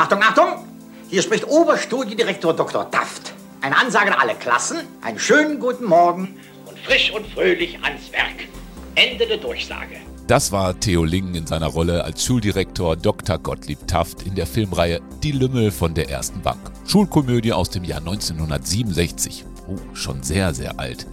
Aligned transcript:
Achtung, 0.00 0.22
Achtung! 0.22 0.64
Hier 1.10 1.20
spricht 1.20 1.46
Oberstudiendirektor 1.46 2.54
Dr. 2.54 2.86
Daft. 2.86 3.34
Eine 3.60 3.76
Ansage 3.76 4.10
an 4.10 4.18
alle 4.18 4.34
Klassen. 4.34 4.78
Einen 5.02 5.18
schönen 5.18 5.60
guten 5.60 5.84
Morgen 5.84 6.36
und 6.64 6.78
frisch 6.78 7.12
und 7.12 7.26
fröhlich 7.26 7.78
ans 7.82 8.10
Werk. 8.10 8.48
Ende 8.94 9.26
der 9.26 9.36
Durchsage. 9.36 9.96
Das 10.26 10.52
war 10.52 10.80
Theo 10.80 11.04
Lingen 11.04 11.34
in 11.34 11.46
seiner 11.46 11.66
Rolle 11.66 12.02
als 12.02 12.24
Schuldirektor 12.24 12.96
Dr. 12.96 13.36
Gottlieb 13.36 13.86
Taft 13.86 14.22
in 14.22 14.34
der 14.34 14.46
Filmreihe 14.46 15.02
Die 15.22 15.32
Lümmel 15.32 15.70
von 15.70 15.92
der 15.92 16.08
ersten 16.08 16.40
Bank. 16.40 16.72
Schulkomödie 16.86 17.52
aus 17.52 17.68
dem 17.68 17.84
Jahr 17.84 17.98
1967. 17.98 19.44
Oh, 19.68 19.76
schon 19.92 20.22
sehr, 20.22 20.54
sehr 20.54 20.80
alt. 20.80 21.06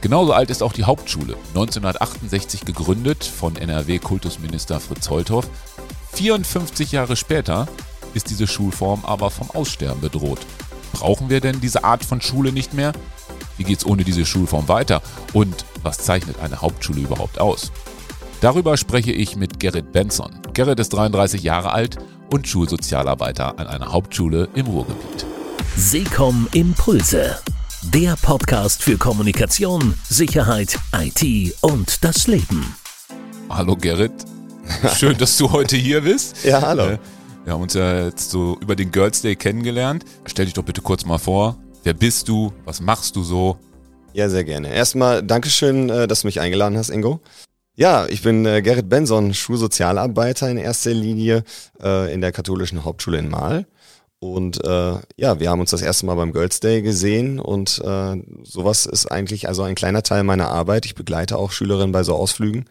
Genauso 0.00 0.32
alt 0.32 0.48
ist 0.48 0.62
auch 0.62 0.72
die 0.72 0.84
Hauptschule, 0.84 1.36
1968 1.48 2.64
gegründet 2.64 3.24
von 3.24 3.56
NRW-Kultusminister 3.56 4.80
Fritz 4.80 5.10
Holthoff. 5.10 5.46
54 6.14 6.92
Jahre 6.92 7.14
später 7.14 7.68
ist 8.16 8.30
diese 8.30 8.46
Schulform 8.46 9.04
aber 9.04 9.30
vom 9.30 9.50
Aussterben 9.50 10.00
bedroht. 10.00 10.40
Brauchen 10.92 11.28
wir 11.28 11.40
denn 11.40 11.60
diese 11.60 11.84
Art 11.84 12.04
von 12.04 12.20
Schule 12.20 12.50
nicht 12.50 12.74
mehr? 12.74 12.92
Wie 13.58 13.64
geht's 13.64 13.84
ohne 13.84 14.04
diese 14.04 14.24
Schulform 14.24 14.68
weiter? 14.68 15.02
Und 15.34 15.66
was 15.82 15.98
zeichnet 15.98 16.40
eine 16.40 16.62
Hauptschule 16.62 17.00
überhaupt 17.00 17.38
aus? 17.38 17.70
Darüber 18.40 18.76
spreche 18.76 19.12
ich 19.12 19.36
mit 19.36 19.60
Gerrit 19.60 19.92
Benson. 19.92 20.30
Gerrit 20.54 20.80
ist 20.80 20.90
33 20.90 21.42
Jahre 21.42 21.72
alt 21.72 21.98
und 22.32 22.48
Schulsozialarbeiter 22.48 23.58
an 23.58 23.66
einer 23.66 23.92
Hauptschule 23.92 24.48
im 24.54 24.66
Ruhrgebiet. 24.66 25.26
Seekom 25.76 26.48
Impulse. 26.52 27.38
Der 27.82 28.16
Podcast 28.16 28.82
für 28.82 28.96
Kommunikation, 28.96 29.94
Sicherheit, 30.08 30.78
IT 30.92 31.54
und 31.60 32.02
das 32.02 32.26
Leben. 32.26 32.74
Hallo 33.48 33.76
Gerrit. 33.76 34.12
Schön, 34.96 35.16
dass 35.18 35.36
du 35.36 35.52
heute 35.52 35.76
hier 35.76 36.00
bist. 36.00 36.44
Ja, 36.44 36.62
hallo. 36.62 36.98
Wir 37.46 37.52
haben 37.52 37.62
uns 37.62 37.74
ja 37.74 38.06
jetzt 38.06 38.32
so 38.32 38.58
über 38.60 38.74
den 38.74 38.90
Girls 38.90 39.22
Day 39.22 39.36
kennengelernt. 39.36 40.04
Stell 40.24 40.46
dich 40.46 40.54
doch 40.54 40.64
bitte 40.64 40.80
kurz 40.80 41.04
mal 41.04 41.18
vor. 41.18 41.56
Wer 41.84 41.94
bist 41.94 42.26
du? 42.26 42.52
Was 42.64 42.80
machst 42.80 43.14
du 43.14 43.22
so? 43.22 43.56
Ja, 44.14 44.28
sehr 44.28 44.42
gerne. 44.42 44.74
Erstmal 44.74 45.22
Dankeschön, 45.22 45.88
äh, 45.88 46.08
dass 46.08 46.22
du 46.22 46.26
mich 46.26 46.40
eingeladen 46.40 46.76
hast, 46.76 46.90
Ingo. 46.90 47.20
Ja, 47.76 48.06
ich 48.08 48.22
bin 48.22 48.44
äh, 48.46 48.62
Gerrit 48.62 48.88
Benson, 48.88 49.32
Schulsozialarbeiter 49.32 50.50
in 50.50 50.56
erster 50.56 50.90
Linie 50.90 51.44
äh, 51.80 52.12
in 52.12 52.20
der 52.20 52.32
katholischen 52.32 52.84
Hauptschule 52.84 53.18
in 53.18 53.28
Mahl. 53.28 53.68
Und 54.18 54.64
äh, 54.64 54.94
ja, 55.14 55.38
wir 55.38 55.48
haben 55.48 55.60
uns 55.60 55.70
das 55.70 55.82
erste 55.82 56.04
Mal 56.06 56.16
beim 56.16 56.32
Girls 56.32 56.58
Day 56.58 56.82
gesehen 56.82 57.38
und 57.38 57.80
äh, 57.84 58.16
sowas 58.42 58.86
ist 58.86 59.06
eigentlich 59.06 59.46
also 59.46 59.62
ein 59.62 59.76
kleiner 59.76 60.02
Teil 60.02 60.24
meiner 60.24 60.48
Arbeit. 60.48 60.84
Ich 60.84 60.96
begleite 60.96 61.38
auch 61.38 61.52
Schülerinnen 61.52 61.92
bei 61.92 62.02
so 62.02 62.16
Ausflügen 62.16 62.64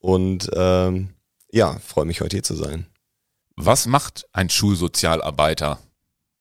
und 0.00 0.50
ähm, 0.56 1.10
ja, 1.52 1.76
freue 1.86 2.06
mich 2.06 2.20
heute 2.20 2.38
hier 2.38 2.42
zu 2.42 2.56
sein. 2.56 2.88
Was 3.60 3.86
macht 3.86 4.24
ein 4.32 4.50
Schulsozialarbeiter 4.50 5.80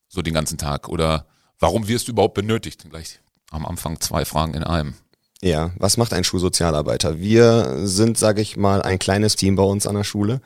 so 0.07 0.21
den 0.21 0.35
ganzen 0.35 0.59
Tag? 0.59 0.87
Oder 0.87 1.25
warum 1.57 1.87
wirst 1.87 2.07
du 2.07 2.11
überhaupt 2.11 2.35
benötigt? 2.35 2.87
Gleich 2.87 3.19
am 3.49 3.65
Anfang 3.65 3.99
zwei 3.99 4.23
Fragen 4.23 4.53
in 4.53 4.63
einem. 4.63 4.93
Ja, 5.41 5.71
was 5.77 5.97
macht 5.97 6.13
ein 6.13 6.23
Schulsozialarbeiter? 6.23 7.19
Wir 7.19 7.87
sind, 7.87 8.19
sage 8.19 8.41
ich 8.41 8.55
mal, 8.55 8.83
ein 8.83 8.99
kleines 8.99 9.35
Team 9.35 9.55
bei 9.55 9.63
uns 9.63 9.87
an 9.87 9.95
der 9.95 10.03
Schule. 10.03 10.41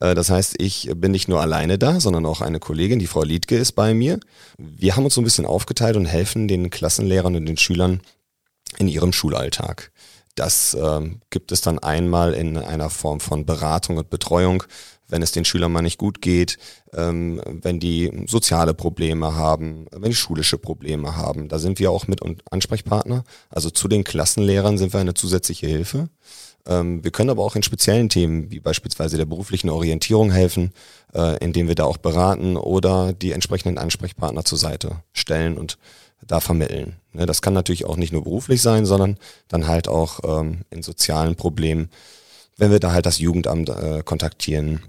Äh, 0.00 0.14
Das 0.14 0.30
heißt, 0.30 0.54
ich 0.62 0.90
bin 0.96 1.12
nicht 1.12 1.28
nur 1.28 1.42
alleine 1.42 1.76
da, 1.76 2.00
sondern 2.00 2.24
auch 2.24 2.40
eine 2.40 2.58
Kollegin, 2.58 2.98
die 2.98 3.06
Frau 3.06 3.22
Liedke, 3.22 3.56
ist 3.56 3.72
bei 3.72 3.92
mir. 3.92 4.18
Wir 4.56 4.96
haben 4.96 5.04
uns 5.04 5.14
so 5.14 5.20
ein 5.20 5.24
bisschen 5.24 5.44
aufgeteilt 5.44 5.96
und 5.96 6.06
helfen 6.06 6.48
den 6.48 6.70
Klassenlehrern 6.70 7.36
und 7.36 7.44
den 7.44 7.58
Schülern 7.58 8.00
in 8.78 8.88
ihrem 8.88 9.12
Schulalltag. 9.12 9.92
Das 10.36 10.74
ähm, 10.74 11.20
gibt 11.30 11.52
es 11.52 11.60
dann 11.60 11.78
einmal 11.78 12.32
in 12.34 12.56
einer 12.56 12.90
Form 12.90 13.20
von 13.20 13.46
Beratung 13.46 13.98
und 13.98 14.10
Betreuung, 14.10 14.64
wenn 15.08 15.22
es 15.22 15.32
den 15.32 15.44
Schülern 15.44 15.72
mal 15.72 15.82
nicht 15.82 15.98
gut 15.98 16.20
geht, 16.20 16.58
ähm, 16.92 17.40
wenn 17.46 17.80
die 17.80 18.24
soziale 18.26 18.74
Probleme 18.74 19.34
haben, 19.34 19.86
wenn 19.92 20.10
die 20.10 20.16
schulische 20.16 20.58
Probleme 20.58 21.16
haben. 21.16 21.48
Da 21.48 21.58
sind 21.58 21.78
wir 21.78 21.90
auch 21.90 22.06
mit 22.06 22.22
und 22.22 22.42
Ansprechpartner. 22.50 23.24
Also 23.50 23.70
zu 23.70 23.88
den 23.88 24.04
Klassenlehrern 24.04 24.78
sind 24.78 24.92
wir 24.92 25.00
eine 25.00 25.14
zusätzliche 25.14 25.66
Hilfe. 25.66 26.08
Ähm, 26.66 27.04
wir 27.04 27.10
können 27.10 27.30
aber 27.30 27.44
auch 27.44 27.56
in 27.56 27.62
speziellen 27.62 28.08
Themen, 28.08 28.50
wie 28.50 28.60
beispielsweise 28.60 29.16
der 29.16 29.26
beruflichen 29.26 29.70
Orientierung 29.70 30.30
helfen, 30.30 30.72
äh, 31.14 31.36
indem 31.44 31.68
wir 31.68 31.74
da 31.74 31.84
auch 31.84 31.98
beraten 31.98 32.56
oder 32.56 33.12
die 33.12 33.32
entsprechenden 33.32 33.78
Ansprechpartner 33.78 34.44
zur 34.44 34.58
Seite 34.58 35.02
stellen 35.12 35.58
und 35.58 35.78
da 36.26 36.40
vermitteln. 36.40 36.96
Ne, 37.12 37.26
das 37.26 37.42
kann 37.42 37.52
natürlich 37.52 37.84
auch 37.84 37.96
nicht 37.96 38.12
nur 38.12 38.24
beruflich 38.24 38.62
sein, 38.62 38.86
sondern 38.86 39.18
dann 39.48 39.66
halt 39.66 39.88
auch 39.88 40.20
ähm, 40.24 40.62
in 40.70 40.82
sozialen 40.82 41.36
Problemen, 41.36 41.90
wenn 42.56 42.70
wir 42.70 42.80
da 42.80 42.92
halt 42.92 43.04
das 43.04 43.18
Jugendamt 43.18 43.68
äh, 43.68 44.02
kontaktieren, 44.04 44.82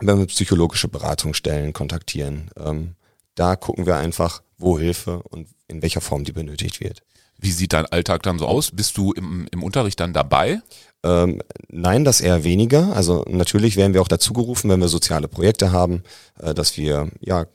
wenn 0.00 0.18
wir 0.18 0.26
psychologische 0.26 0.88
Beratungsstellen 0.88 1.72
kontaktieren. 1.72 2.50
Ähm, 2.58 2.95
da 3.36 3.54
gucken 3.54 3.86
wir 3.86 3.96
einfach, 3.96 4.42
wo 4.58 4.78
Hilfe 4.78 5.22
und 5.22 5.48
in 5.68 5.82
welcher 5.82 6.00
Form 6.00 6.24
die 6.24 6.32
benötigt 6.32 6.80
wird. 6.80 7.02
Wie 7.38 7.52
sieht 7.52 7.74
dein 7.74 7.86
Alltag 7.86 8.22
dann 8.22 8.38
so 8.38 8.46
aus? 8.46 8.70
Bist 8.70 8.96
du 8.96 9.12
im, 9.12 9.46
im 9.50 9.62
Unterricht 9.62 10.00
dann 10.00 10.14
dabei? 10.14 10.62
Ähm, 11.04 11.42
nein, 11.68 12.04
das 12.04 12.22
eher 12.22 12.44
weniger. 12.44 12.96
Also 12.96 13.24
natürlich 13.28 13.76
werden 13.76 13.92
wir 13.92 14.00
auch 14.00 14.08
dazu 14.08 14.32
gerufen, 14.32 14.70
wenn 14.70 14.80
wir 14.80 14.88
soziale 14.88 15.28
Projekte 15.28 15.70
haben, 15.70 16.02
äh, 16.40 16.54
dass 16.54 16.78
wir 16.78 17.10
ja 17.20 17.46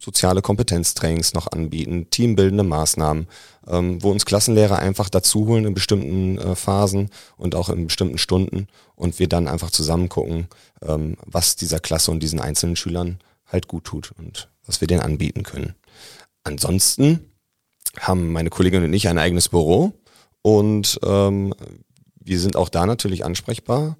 soziale 0.00 0.40
Kompetenztrainings 0.40 1.34
noch 1.34 1.52
anbieten, 1.52 2.08
teambildende 2.10 2.64
Maßnahmen, 2.64 3.28
ähm, 3.68 4.02
wo 4.02 4.10
uns 4.10 4.24
Klassenlehrer 4.24 4.78
einfach 4.78 5.10
dazu 5.10 5.46
holen 5.46 5.66
in 5.66 5.74
bestimmten 5.74 6.38
äh, 6.38 6.56
Phasen 6.56 7.10
und 7.36 7.54
auch 7.54 7.68
in 7.68 7.86
bestimmten 7.86 8.18
Stunden 8.18 8.68
und 8.94 9.18
wir 9.18 9.28
dann 9.28 9.48
einfach 9.48 9.70
zusammen 9.70 10.08
gucken, 10.08 10.48
ähm, 10.82 11.18
was 11.26 11.56
dieser 11.56 11.78
Klasse 11.78 12.10
und 12.10 12.22
diesen 12.22 12.40
einzelnen 12.40 12.76
Schülern 12.76 13.18
halt 13.46 13.68
gut 13.68 13.84
tut 13.84 14.12
und 14.18 14.50
was 14.64 14.80
wir 14.80 14.88
denen 14.88 15.00
anbieten 15.00 15.42
können. 15.42 15.74
Ansonsten 16.44 17.32
haben 17.98 18.32
meine 18.32 18.50
Kollegin 18.50 18.84
und 18.84 18.92
ich 18.92 19.08
ein 19.08 19.18
eigenes 19.18 19.48
Büro 19.48 19.94
und 20.42 20.98
ähm, 21.04 21.54
wir 22.20 22.40
sind 22.40 22.56
auch 22.56 22.68
da 22.68 22.86
natürlich 22.86 23.24
ansprechbar. 23.24 23.96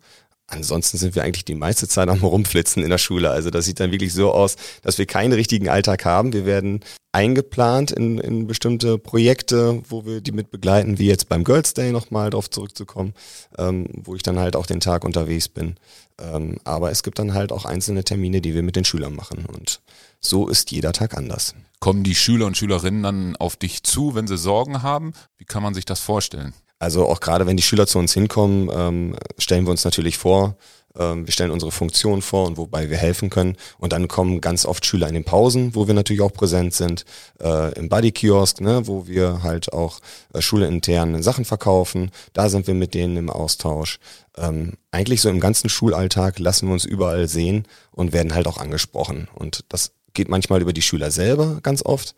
Ansonsten 0.48 0.96
sind 0.96 1.16
wir 1.16 1.24
eigentlich 1.24 1.44
die 1.44 1.56
meiste 1.56 1.88
Zeit 1.88 2.08
am 2.08 2.20
Rumflitzen 2.22 2.82
in 2.82 2.90
der 2.90 2.98
Schule. 2.98 3.30
Also 3.30 3.50
das 3.50 3.64
sieht 3.64 3.80
dann 3.80 3.90
wirklich 3.90 4.12
so 4.12 4.32
aus, 4.32 4.56
dass 4.82 4.96
wir 4.98 5.06
keinen 5.06 5.32
richtigen 5.32 5.68
Alltag 5.68 6.04
haben. 6.04 6.32
Wir 6.32 6.46
werden 6.46 6.80
eingeplant 7.10 7.90
in, 7.90 8.18
in 8.18 8.46
bestimmte 8.46 8.98
Projekte, 8.98 9.82
wo 9.88 10.04
wir 10.04 10.20
die 10.20 10.32
mit 10.32 10.50
begleiten, 10.50 10.98
wie 10.98 11.06
jetzt 11.06 11.28
beim 11.28 11.44
Girls 11.44 11.74
Day 11.74 11.90
nochmal 11.90 12.30
drauf 12.30 12.50
zurückzukommen, 12.50 13.14
ähm, 13.58 13.88
wo 14.04 14.14
ich 14.14 14.22
dann 14.22 14.38
halt 14.38 14.54
auch 14.54 14.66
den 14.66 14.80
Tag 14.80 15.04
unterwegs 15.04 15.48
bin. 15.48 15.76
Ähm, 16.20 16.58
aber 16.64 16.90
es 16.90 17.02
gibt 17.02 17.18
dann 17.18 17.34
halt 17.34 17.52
auch 17.52 17.64
einzelne 17.64 18.04
Termine, 18.04 18.40
die 18.40 18.54
wir 18.54 18.62
mit 18.62 18.76
den 18.76 18.84
Schülern 18.84 19.16
machen. 19.16 19.46
Und 19.46 19.80
so 20.20 20.46
ist 20.48 20.70
jeder 20.70 20.92
Tag 20.92 21.16
anders. 21.16 21.54
Kommen 21.80 22.04
die 22.04 22.14
Schüler 22.14 22.46
und 22.46 22.56
Schülerinnen 22.56 23.02
dann 23.02 23.36
auf 23.36 23.56
dich 23.56 23.82
zu, 23.82 24.14
wenn 24.14 24.26
sie 24.26 24.38
Sorgen 24.38 24.82
haben? 24.82 25.12
Wie 25.38 25.44
kann 25.44 25.62
man 25.62 25.74
sich 25.74 25.86
das 25.86 26.00
vorstellen? 26.00 26.54
Also 26.78 27.06
auch 27.06 27.20
gerade 27.20 27.46
wenn 27.46 27.56
die 27.56 27.62
Schüler 27.62 27.86
zu 27.86 27.98
uns 27.98 28.12
hinkommen, 28.12 28.70
ähm, 28.72 29.16
stellen 29.38 29.64
wir 29.64 29.70
uns 29.70 29.84
natürlich 29.84 30.18
vor, 30.18 30.56
ähm, 30.98 31.26
wir 31.26 31.32
stellen 31.32 31.50
unsere 31.50 31.72
Funktion 31.72 32.22
vor 32.22 32.46
und 32.46 32.56
wobei 32.56 32.90
wir 32.90 32.96
helfen 32.96 33.30
können. 33.30 33.56
Und 33.78 33.92
dann 33.92 34.08
kommen 34.08 34.40
ganz 34.40 34.66
oft 34.66 34.84
Schüler 34.84 35.08
in 35.08 35.14
den 35.14 35.24
Pausen, 35.24 35.74
wo 35.74 35.86
wir 35.86 35.94
natürlich 35.94 36.22
auch 36.22 36.32
präsent 36.32 36.74
sind, 36.74 37.04
äh, 37.40 37.72
im 37.78 37.88
Buddy-Kiosk, 37.88 38.60
ne, 38.60 38.86
wo 38.86 39.06
wir 39.06 39.42
halt 39.42 39.72
auch 39.72 40.00
äh, 40.32 40.40
schuleintern 40.40 41.22
Sachen 41.22 41.44
verkaufen. 41.44 42.10
Da 42.32 42.48
sind 42.48 42.66
wir 42.66 42.74
mit 42.74 42.94
denen 42.94 43.16
im 43.16 43.30
Austausch. 43.30 43.98
Ähm, 44.36 44.74
eigentlich 44.90 45.20
so 45.20 45.28
im 45.28 45.40
ganzen 45.40 45.68
Schulalltag 45.68 46.38
lassen 46.38 46.68
wir 46.68 46.72
uns 46.72 46.84
überall 46.84 47.28
sehen 47.28 47.66
und 47.90 48.12
werden 48.12 48.34
halt 48.34 48.46
auch 48.46 48.58
angesprochen. 48.58 49.28
Und 49.34 49.64
das 49.68 49.92
geht 50.14 50.28
manchmal 50.28 50.62
über 50.62 50.72
die 50.72 50.82
Schüler 50.82 51.10
selber 51.10 51.58
ganz 51.62 51.84
oft, 51.84 52.14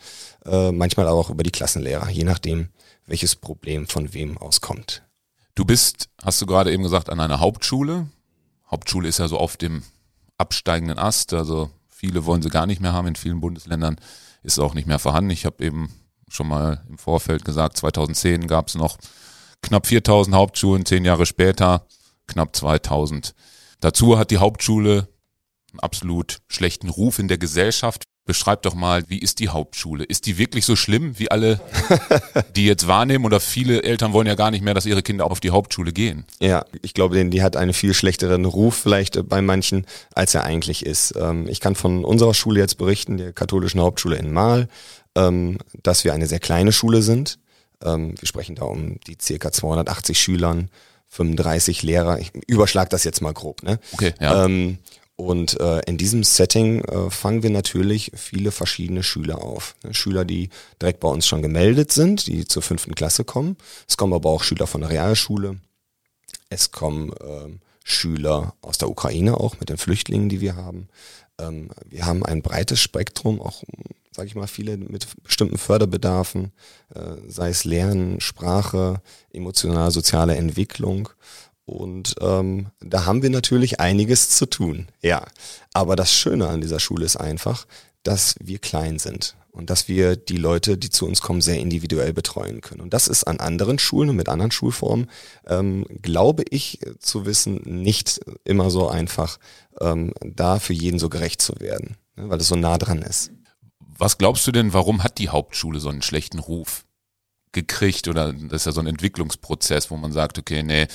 äh, 0.47 0.71
manchmal 0.71 1.09
aber 1.09 1.19
auch 1.19 1.31
über 1.31 1.43
die 1.43 1.51
Klassenlehrer, 1.51 2.09
je 2.11 2.25
nachdem, 2.25 2.69
welches 3.09 3.35
Problem 3.35 3.89
von 3.89 4.13
wem 4.15 4.39
auskommt. 4.39 5.03
Du 5.55 5.65
bist, 5.65 6.09
hast 6.23 6.41
du 6.41 6.47
gerade 6.47 6.73
eben 6.73 6.85
gesagt, 6.85 7.11
an 7.11 7.19
einer 7.19 7.41
Hauptschule. 7.41 8.07
Hauptschule 8.71 9.09
ist 9.09 9.19
ja 9.19 9.27
so 9.27 9.39
auf 9.39 9.57
dem 9.57 9.83
absteigenden 10.37 10.99
Ast. 10.99 11.33
Also 11.33 11.71
viele 11.89 12.27
wollen 12.27 12.43
sie 12.43 12.51
gar 12.51 12.67
nicht 12.67 12.81
mehr 12.81 12.93
haben. 12.93 13.09
In 13.09 13.17
vielen 13.17 13.41
Bundesländern 13.41 13.97
ist 14.43 14.53
es 14.53 14.59
auch 14.61 14.75
nicht 14.75 14.87
mehr 14.87 14.99
vorhanden. 14.99 15.31
Ich 15.31 15.47
habe 15.47 15.65
eben 15.65 15.93
schon 16.29 16.49
mal 16.49 16.85
im 16.89 16.99
Vorfeld 16.99 17.45
gesagt, 17.45 17.79
2010 17.79 18.47
gab 18.47 18.69
es 18.69 18.75
noch 18.75 18.99
knapp 19.63 19.87
4000 19.87 20.37
Hauptschulen, 20.37 20.85
zehn 20.85 21.05
Jahre 21.05 21.27
später 21.27 21.87
knapp 22.27 22.55
2000. 22.55 23.35
Dazu 23.81 24.19
hat 24.19 24.31
die 24.31 24.39
Hauptschule 24.39 25.09
einen 25.73 25.81
absolut 25.81 26.41
schlechten 26.47 26.89
Ruf 26.89 27.19
in 27.19 27.29
der 27.29 27.39
Gesellschaft. 27.39 28.05
Beschreib 28.29 28.61
doch 28.61 28.75
mal, 28.75 29.05
wie 29.09 29.17
ist 29.21 29.39
die 29.39 29.49
Hauptschule? 29.49 30.05
Ist 30.05 30.27
die 30.27 30.37
wirklich 30.37 30.67
so 30.67 30.77
schlimm, 30.77 31.19
wie 31.19 31.31
alle 31.31 31.61
die 32.57 32.67
jetzt 32.67 32.87
wahrnehmen? 32.87 33.25
Oder 33.25 33.41
viele 33.41 33.83
Eltern 33.85 34.13
wollen 34.13 34.27
ja 34.27 34.35
gar 34.35 34.51
nicht 34.51 34.63
mehr, 34.63 34.75
dass 34.75 34.85
ihre 34.85 35.03
Kinder 35.03 35.31
auf 35.31 35.41
die 35.41 35.49
Hauptschule 35.49 35.95
gehen. 35.95 36.27
Ja, 36.39 36.67
ich 36.83 36.93
glaube, 36.93 37.25
die 37.25 37.43
hat 37.43 37.57
einen 37.57 37.73
viel 37.73 37.95
schlechteren 37.95 38.45
Ruf 38.45 38.75
vielleicht 38.77 39.27
bei 39.31 39.41
manchen, 39.41 39.87
als 40.15 40.35
er 40.35 40.45
eigentlich 40.45 40.85
ist. 40.85 41.15
Ähm, 41.19 41.49
Ich 41.49 41.61
kann 41.61 41.75
von 41.75 42.05
unserer 42.05 42.35
Schule 42.35 42.61
jetzt 42.61 42.77
berichten, 42.77 43.17
der 43.17 43.33
katholischen 43.33 43.81
Hauptschule 43.81 44.17
in 44.17 44.31
Mahl, 44.31 44.69
ähm, 45.15 45.57
dass 45.83 46.05
wir 46.05 46.13
eine 46.13 46.27
sehr 46.27 46.39
kleine 46.39 46.73
Schule 46.73 47.01
sind. 47.01 47.39
Ähm, 47.83 48.15
Wir 48.21 48.29
sprechen 48.29 48.57
da 48.57 48.67
um 48.67 49.01
die 49.07 49.17
circa 49.19 49.53
280 49.53 50.21
Schülern, 50.21 50.69
35 51.09 51.83
Lehrer. 51.83 52.19
Ich 52.19 52.33
überschlag 52.47 52.91
das 52.91 53.05
jetzt 53.05 53.23
mal 53.23 53.33
grob. 53.33 53.63
Ne? 53.63 53.79
Okay, 53.93 54.13
ja. 54.21 54.45
Ähm, 54.45 54.77
Und 55.21 55.59
äh, 55.59 55.81
in 55.81 55.99
diesem 55.99 56.23
Setting 56.23 56.81
äh, 56.85 57.11
fangen 57.11 57.43
wir 57.43 57.51
natürlich 57.51 58.13
viele 58.15 58.53
verschiedene 58.53 59.03
Schüler 59.03 59.43
auf. 59.43 59.75
Ne? 59.83 59.93
Schüler, 59.93 60.25
die 60.25 60.49
direkt 60.81 61.01
bei 61.01 61.09
uns 61.09 61.27
schon 61.27 61.43
gemeldet 61.43 61.91
sind, 61.91 62.29
die 62.29 62.47
zur 62.47 62.63
fünften 62.63 62.95
Klasse 62.95 63.25
kommen. 63.25 63.57
Es 63.89 63.97
kommen 63.97 64.13
aber 64.13 64.31
auch 64.31 64.45
Schüler 64.45 64.69
von 64.69 64.83
der 64.83 64.91
Realschule. 64.91 65.59
Es 66.51 66.71
kommen 66.71 67.13
äh, 67.15 67.49
Schüler 67.83 68.55
aus 68.61 68.79
der 68.79 68.91
Ukraine 68.91 69.39
auch 69.41 69.59
mit 69.59 69.71
den 69.71 69.77
Flüchtlingen, 69.77 70.29
die 70.29 70.41
wir 70.41 70.55
haben. 70.55 70.89
Ähm, 71.41 71.71
wir 71.85 72.07
haben 72.07 72.25
ein 72.25 72.41
breites 72.41 72.81
Spektrum, 72.81 73.41
auch, 73.41 73.65
sage 74.13 74.29
ich 74.29 74.37
mal, 74.37 74.47
viele 74.47 74.77
mit 74.77 75.09
bestimmten 75.25 75.59
Förderbedarfen, 75.59 76.53
äh, 76.95 77.17
sei 77.27 77.49
es 77.49 77.65
Lernen, 77.65 78.21
Sprache, 78.21 79.03
emotionale, 79.33 79.91
soziale 79.91 80.37
Entwicklung. 80.37 81.09
Und 81.69 82.15
ähm, 82.23 82.69
da 82.81 83.05
haben 83.05 83.23
wir 83.23 83.29
natürlich 83.29 83.79
einiges 83.79 84.31
zu 84.31 84.47
tun, 84.47 84.89
ja. 85.03 85.27
Aber 85.75 85.97
das 85.97 86.13
Schöne 86.13 86.49
an 86.49 86.63
dieser 86.63 86.81
Schule 86.81 87.05
ist 87.05 87.17
einfach, 87.17 87.67
dass 88.03 88.37
wir 88.41 88.59
klein 88.59 88.99
sind 88.99 89.37
und 89.51 89.69
dass 89.69 89.87
wir 89.87 90.17
die 90.17 90.39
Leute, 90.39 90.79
die 90.79 90.89
zu 90.89 91.05
uns 91.05 91.21
kommen, 91.21 91.43
sehr 91.43 91.59
individuell 91.59 92.15
betreuen 92.15 92.63
können. 92.63 92.81
Und 92.81 92.95
das 92.95 93.07
ist 93.07 93.25
an 93.25 93.39
anderen 93.39 93.79
Schulen 93.79 94.09
und 94.09 94.17
mit 94.17 94.31
anderen 94.31 94.51
Schulformen, 94.51 95.11
ähm, 95.47 95.85
glaube 96.01 96.45
ich 96.49 96.81
zu 97.01 97.27
wissen, 97.27 97.61
nicht 97.65 98.19
immer 98.45 98.71
so 98.71 98.89
einfach, 98.89 99.39
ähm, 99.81 100.15
da 100.25 100.61
für 100.61 100.73
jeden 100.73 100.99
so 100.99 101.11
gerecht 101.11 101.43
zu 101.43 101.61
werden, 101.61 101.99
ne, 102.17 102.31
weil 102.31 102.41
es 102.41 102.49
so 102.49 102.57
nah 102.57 102.79
dran 102.79 103.03
ist. 103.03 103.31
Was 103.99 104.17
glaubst 104.17 104.47
du 104.47 104.53
denn, 104.53 104.73
warum 104.73 105.05
hat 105.05 105.19
die 105.19 105.29
Hauptschule 105.29 105.81
so 105.81 105.91
einen 105.91 106.03
schlechten 106.03 106.39
Ruf 106.39 106.87
gekriegt? 107.53 108.09
Oder 108.09 108.33
das 108.33 108.63
ist 108.63 108.67
ja 108.67 108.73
so 108.73 108.81
ein 108.81 108.87
Entwicklungsprozess, 108.87 109.91
wo 109.91 109.97
man 109.97 110.13
sagt, 110.13 110.39
okay, 110.39 110.63
nee, 110.63 110.87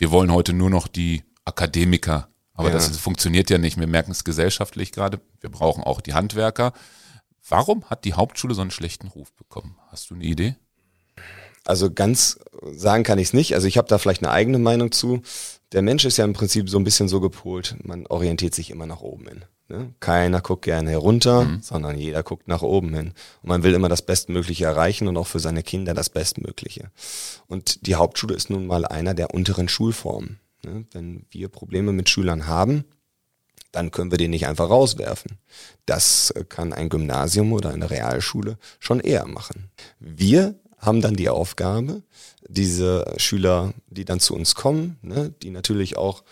wir 0.00 0.10
wollen 0.10 0.32
heute 0.32 0.54
nur 0.54 0.70
noch 0.70 0.88
die 0.88 1.22
Akademiker. 1.44 2.28
Aber 2.54 2.68
ja. 2.68 2.74
das 2.74 2.96
funktioniert 2.96 3.50
ja 3.50 3.58
nicht. 3.58 3.78
Wir 3.78 3.86
merken 3.86 4.12
es 4.12 4.24
gesellschaftlich 4.24 4.92
gerade. 4.92 5.20
Wir 5.40 5.50
brauchen 5.50 5.84
auch 5.84 6.00
die 6.00 6.14
Handwerker. 6.14 6.72
Warum 7.46 7.84
hat 7.84 8.04
die 8.06 8.14
Hauptschule 8.14 8.54
so 8.54 8.62
einen 8.62 8.70
schlechten 8.70 9.08
Ruf 9.08 9.32
bekommen? 9.34 9.76
Hast 9.88 10.10
du 10.10 10.14
eine 10.14 10.24
Idee? 10.24 10.56
Also 11.64 11.90
ganz 11.90 12.38
sagen 12.72 13.04
kann 13.04 13.18
ich 13.18 13.28
es 13.28 13.32
nicht. 13.32 13.54
Also 13.54 13.66
ich 13.66 13.78
habe 13.78 13.88
da 13.88 13.98
vielleicht 13.98 14.22
eine 14.22 14.32
eigene 14.32 14.58
Meinung 14.58 14.92
zu. 14.92 15.22
Der 15.72 15.82
Mensch 15.82 16.04
ist 16.04 16.16
ja 16.16 16.24
im 16.24 16.32
Prinzip 16.32 16.68
so 16.68 16.78
ein 16.78 16.84
bisschen 16.84 17.08
so 17.08 17.20
gepolt, 17.20 17.76
man 17.84 18.06
orientiert 18.06 18.54
sich 18.54 18.70
immer 18.70 18.86
nach 18.86 19.00
oben 19.00 19.28
hin. 19.28 19.44
Ne? 19.68 19.94
Keiner 20.00 20.40
guckt 20.40 20.64
gerne 20.64 20.90
herunter, 20.90 21.44
mhm. 21.44 21.62
sondern 21.62 21.96
jeder 21.96 22.24
guckt 22.24 22.48
nach 22.48 22.62
oben 22.62 22.92
hin. 22.92 23.12
Und 23.42 23.48
man 23.48 23.62
will 23.62 23.74
immer 23.74 23.88
das 23.88 24.02
Bestmögliche 24.02 24.64
erreichen 24.64 25.06
und 25.06 25.16
auch 25.16 25.28
für 25.28 25.38
seine 25.38 25.62
Kinder 25.62 25.94
das 25.94 26.10
Bestmögliche. 26.10 26.90
Und 27.46 27.86
die 27.86 27.94
Hauptschule 27.94 28.34
ist 28.34 28.50
nun 28.50 28.66
mal 28.66 28.84
einer 28.84 29.14
der 29.14 29.32
unteren 29.32 29.68
Schulformen. 29.68 30.40
Ne? 30.64 30.86
Wenn 30.90 31.24
wir 31.30 31.48
Probleme 31.48 31.92
mit 31.92 32.08
Schülern 32.08 32.48
haben, 32.48 32.84
dann 33.70 33.92
können 33.92 34.10
wir 34.10 34.18
den 34.18 34.32
nicht 34.32 34.48
einfach 34.48 34.68
rauswerfen. 34.68 35.38
Das 35.86 36.34
kann 36.48 36.72
ein 36.72 36.88
Gymnasium 36.88 37.52
oder 37.52 37.70
eine 37.70 37.90
Realschule 37.90 38.58
schon 38.80 38.98
eher 38.98 39.26
machen. 39.28 39.70
Wir 40.00 40.58
haben 40.80 41.00
dann 41.00 41.14
die 41.14 41.28
Aufgabe, 41.28 42.02
diese 42.48 43.14
Schüler, 43.16 43.72
die 43.88 44.04
dann 44.04 44.20
zu 44.20 44.34
uns 44.34 44.54
kommen, 44.54 44.98
ne, 45.02 45.32
die 45.42 45.50
natürlich 45.50 45.96
auch 45.96 46.24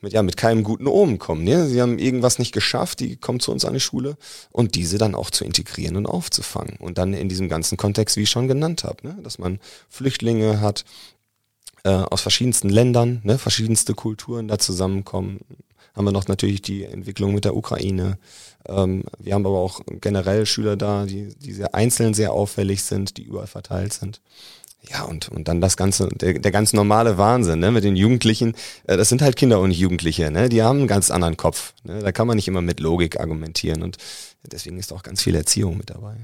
mit, 0.00 0.12
ja, 0.12 0.22
mit 0.22 0.36
keinem 0.36 0.62
guten 0.62 0.86
Omen 0.86 1.18
kommen. 1.18 1.44
Ne? 1.44 1.66
Sie 1.66 1.80
haben 1.80 1.98
irgendwas 1.98 2.38
nicht 2.38 2.52
geschafft, 2.52 3.00
die 3.00 3.16
kommen 3.16 3.40
zu 3.40 3.50
uns 3.50 3.64
an 3.64 3.74
die 3.74 3.80
Schule 3.80 4.16
und 4.50 4.74
diese 4.74 4.98
dann 4.98 5.14
auch 5.14 5.30
zu 5.30 5.44
integrieren 5.44 5.96
und 5.96 6.06
aufzufangen. 6.06 6.76
Und 6.76 6.98
dann 6.98 7.14
in 7.14 7.28
diesem 7.28 7.48
ganzen 7.48 7.76
Kontext, 7.76 8.16
wie 8.16 8.22
ich 8.22 8.30
schon 8.30 8.48
genannt 8.48 8.84
habe, 8.84 9.06
ne? 9.06 9.18
dass 9.22 9.38
man 9.38 9.58
Flüchtlinge 9.88 10.60
hat 10.60 10.84
äh, 11.84 11.88
aus 11.88 12.20
verschiedensten 12.20 12.68
Ländern, 12.68 13.20
ne? 13.24 13.38
verschiedenste 13.38 13.94
Kulturen 13.94 14.48
da 14.48 14.58
zusammenkommen. 14.58 15.40
Haben 15.96 16.04
wir 16.04 16.12
noch 16.12 16.28
natürlich 16.28 16.62
die 16.62 16.84
Entwicklung 16.84 17.34
mit 17.34 17.44
der 17.46 17.56
Ukraine. 17.56 18.18
Ähm, 18.68 19.04
wir 19.18 19.34
haben 19.34 19.46
aber 19.46 19.58
auch 19.58 19.80
generell 20.00 20.44
Schüler 20.44 20.76
da, 20.76 21.06
die, 21.06 21.34
die 21.34 21.52
sehr 21.52 21.74
einzeln 21.74 22.12
sehr 22.14 22.32
auffällig 22.32 22.82
sind, 22.82 23.16
die 23.16 23.24
überall 23.24 23.46
verteilt 23.46 23.94
sind. 23.94 24.20
Ja, 24.88 25.02
und, 25.02 25.28
und 25.30 25.48
dann 25.48 25.60
das 25.60 25.76
ganze, 25.76 26.08
der, 26.08 26.38
der 26.38 26.52
ganz 26.52 26.72
normale 26.72 27.18
Wahnsinn, 27.18 27.58
ne, 27.58 27.72
mit 27.72 27.82
den 27.82 27.96
Jugendlichen, 27.96 28.54
äh, 28.86 28.96
das 28.96 29.08
sind 29.08 29.22
halt 29.22 29.36
Kinder 29.36 29.58
und 29.60 29.72
Jugendliche, 29.72 30.30
ne, 30.30 30.48
die 30.48 30.62
haben 30.62 30.78
einen 30.80 30.86
ganz 30.86 31.10
anderen 31.10 31.36
Kopf. 31.36 31.72
Ne, 31.82 32.00
da 32.00 32.12
kann 32.12 32.26
man 32.26 32.36
nicht 32.36 32.46
immer 32.46 32.62
mit 32.62 32.78
Logik 32.78 33.18
argumentieren 33.18 33.82
und 33.82 33.96
deswegen 34.44 34.78
ist 34.78 34.92
auch 34.92 35.02
ganz 35.02 35.22
viel 35.22 35.34
Erziehung 35.34 35.78
mit 35.78 35.90
dabei. 35.90 36.16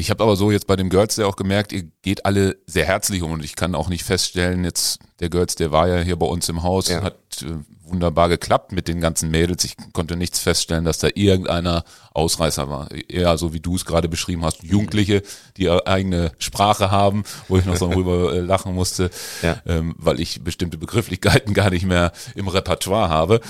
Ich 0.00 0.10
habe 0.10 0.22
aber 0.22 0.36
so 0.36 0.52
jetzt 0.52 0.68
bei 0.68 0.76
dem 0.76 0.90
Girls 0.90 1.16
Day 1.16 1.24
auch 1.24 1.34
gemerkt, 1.34 1.72
ihr 1.72 1.82
geht 2.02 2.24
alle 2.24 2.56
sehr 2.66 2.86
herzlich 2.86 3.20
um 3.20 3.32
und 3.32 3.44
ich 3.44 3.56
kann 3.56 3.74
auch 3.74 3.88
nicht 3.88 4.04
feststellen, 4.04 4.62
jetzt 4.62 5.00
der 5.18 5.28
Girls 5.28 5.56
Day 5.56 5.72
war 5.72 5.88
ja 5.88 5.98
hier 5.98 6.14
bei 6.14 6.26
uns 6.26 6.48
im 6.48 6.62
Haus, 6.62 6.88
ja. 6.88 7.02
hat 7.02 7.16
äh, 7.42 7.56
wunderbar 7.82 8.28
geklappt 8.28 8.70
mit 8.70 8.86
den 8.86 9.00
ganzen 9.00 9.28
Mädels. 9.28 9.64
Ich 9.64 9.74
konnte 9.92 10.14
nichts 10.14 10.38
feststellen, 10.38 10.84
dass 10.84 10.98
da 10.98 11.08
irgendeiner 11.12 11.82
Ausreißer 12.12 12.70
war. 12.70 12.88
Eher 12.92 13.36
so 13.38 13.52
wie 13.52 13.58
du 13.58 13.74
es 13.74 13.84
gerade 13.84 14.08
beschrieben 14.08 14.44
hast, 14.44 14.62
Jugendliche, 14.62 15.24
die 15.56 15.64
ihre 15.64 15.88
eigene 15.88 16.30
Sprache 16.38 16.92
haben, 16.92 17.24
wo 17.48 17.58
ich 17.58 17.64
noch 17.64 17.76
so 17.76 17.90
drüber 17.90 18.32
äh, 18.34 18.38
lachen 18.38 18.76
musste, 18.76 19.10
ja. 19.42 19.60
ähm, 19.66 19.96
weil 19.98 20.20
ich 20.20 20.44
bestimmte 20.44 20.78
Begrifflichkeiten 20.78 21.54
gar 21.54 21.70
nicht 21.70 21.84
mehr 21.84 22.12
im 22.36 22.46
Repertoire 22.46 23.08
habe. 23.08 23.40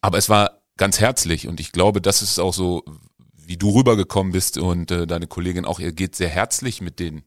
Aber 0.00 0.18
es 0.18 0.28
war 0.28 0.62
ganz 0.76 0.98
herzlich 0.98 1.46
und 1.46 1.60
ich 1.60 1.70
glaube, 1.70 2.00
das 2.00 2.22
ist 2.22 2.40
auch 2.40 2.54
so 2.54 2.82
wie 3.46 3.56
du 3.56 3.70
rübergekommen 3.70 4.32
bist 4.32 4.58
und 4.58 4.90
äh, 4.90 5.06
deine 5.06 5.26
Kollegin 5.26 5.64
auch, 5.64 5.80
ihr 5.80 5.92
geht 5.92 6.16
sehr 6.16 6.28
herzlich 6.28 6.80
mit 6.80 6.98
denen 6.98 7.24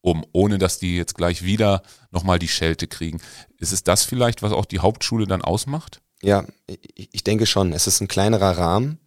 um, 0.00 0.24
ohne 0.32 0.58
dass 0.58 0.78
die 0.78 0.96
jetzt 0.96 1.14
gleich 1.16 1.42
wieder 1.42 1.82
nochmal 2.10 2.38
die 2.38 2.48
Schelte 2.48 2.86
kriegen. 2.86 3.20
Ist 3.58 3.72
es 3.72 3.82
das 3.82 4.04
vielleicht, 4.04 4.42
was 4.42 4.52
auch 4.52 4.64
die 4.64 4.78
Hauptschule 4.78 5.26
dann 5.26 5.42
ausmacht? 5.42 6.00
Ja, 6.22 6.44
ich, 6.66 7.08
ich 7.12 7.24
denke 7.24 7.46
schon. 7.46 7.72
Es 7.72 7.86
ist 7.86 8.00
ein 8.00 8.08
kleinerer 8.08 8.56
Rahmen. 8.56 8.98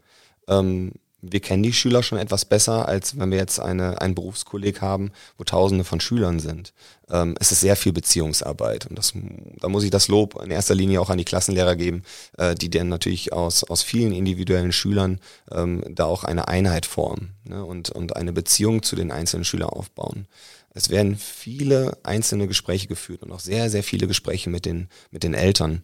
Ähm, 0.48 0.94
wir 1.22 1.40
kennen 1.40 1.64
die 1.64 1.74
Schüler 1.74 2.04
schon 2.04 2.18
etwas 2.18 2.46
besser, 2.46 2.88
als 2.88 3.18
wenn 3.18 3.32
wir 3.32 3.38
jetzt 3.38 3.60
eine, 3.60 4.02
einen 4.02 4.16
Berufskolleg 4.16 4.82
haben, 4.82 5.12
wo 5.38 5.44
tausende 5.44 5.84
von 5.84 6.00
Schülern 6.00 6.40
sind. 6.40 6.74
Ähm, 7.10 7.36
es 7.40 7.52
ist 7.52 7.62
sehr 7.62 7.76
viel 7.76 7.94
Beziehungsarbeit 7.94 8.88
und 8.88 8.98
das, 8.98 9.14
da 9.60 9.70
muss 9.70 9.84
ich 9.84 9.92
das 9.92 10.08
Lob 10.08 10.42
in 10.44 10.52
erster 10.52 10.74
Linie 10.76 11.00
auch 11.00 11.10
an 11.10 11.20
die 11.20 11.26
Klassenlehrer 11.26 11.76
geben, 11.76 12.04
äh, 12.38 12.56
die 12.56 12.70
dann 12.70 12.90
natürlich 12.90 13.34
aus, 13.34 13.64
aus 13.64 13.84
vielen 13.84 14.14
individuellen 14.14 14.72
Schülern 14.72 15.20
ähm, 15.52 15.84
da 15.90 16.06
auch 16.06 16.24
eine 16.24 16.48
Einheit 16.48 16.86
formen 16.86 17.36
ne, 17.44 17.64
und, 17.64 17.92
und 17.92 18.16
eine 18.16 18.34
Beziehung 18.34 18.82
zu 18.82 18.96
den 18.96 19.12
einzelnen 19.12 19.46
Schülern 19.46 19.70
aufbauen. 19.70 20.28
Es 20.74 20.90
werden 20.90 21.18
viele 21.18 21.98
einzelne 22.04 22.48
Gespräche 22.48 22.88
geführt 22.88 23.24
und 23.24 23.32
auch 23.32 23.42
sehr, 23.42 23.70
sehr 23.70 23.84
viele 23.84 24.08
Gespräche 24.08 24.50
mit 24.50 24.66
den, 24.66 24.88
mit 25.12 25.24
den 25.24 25.34
Eltern. 25.34 25.84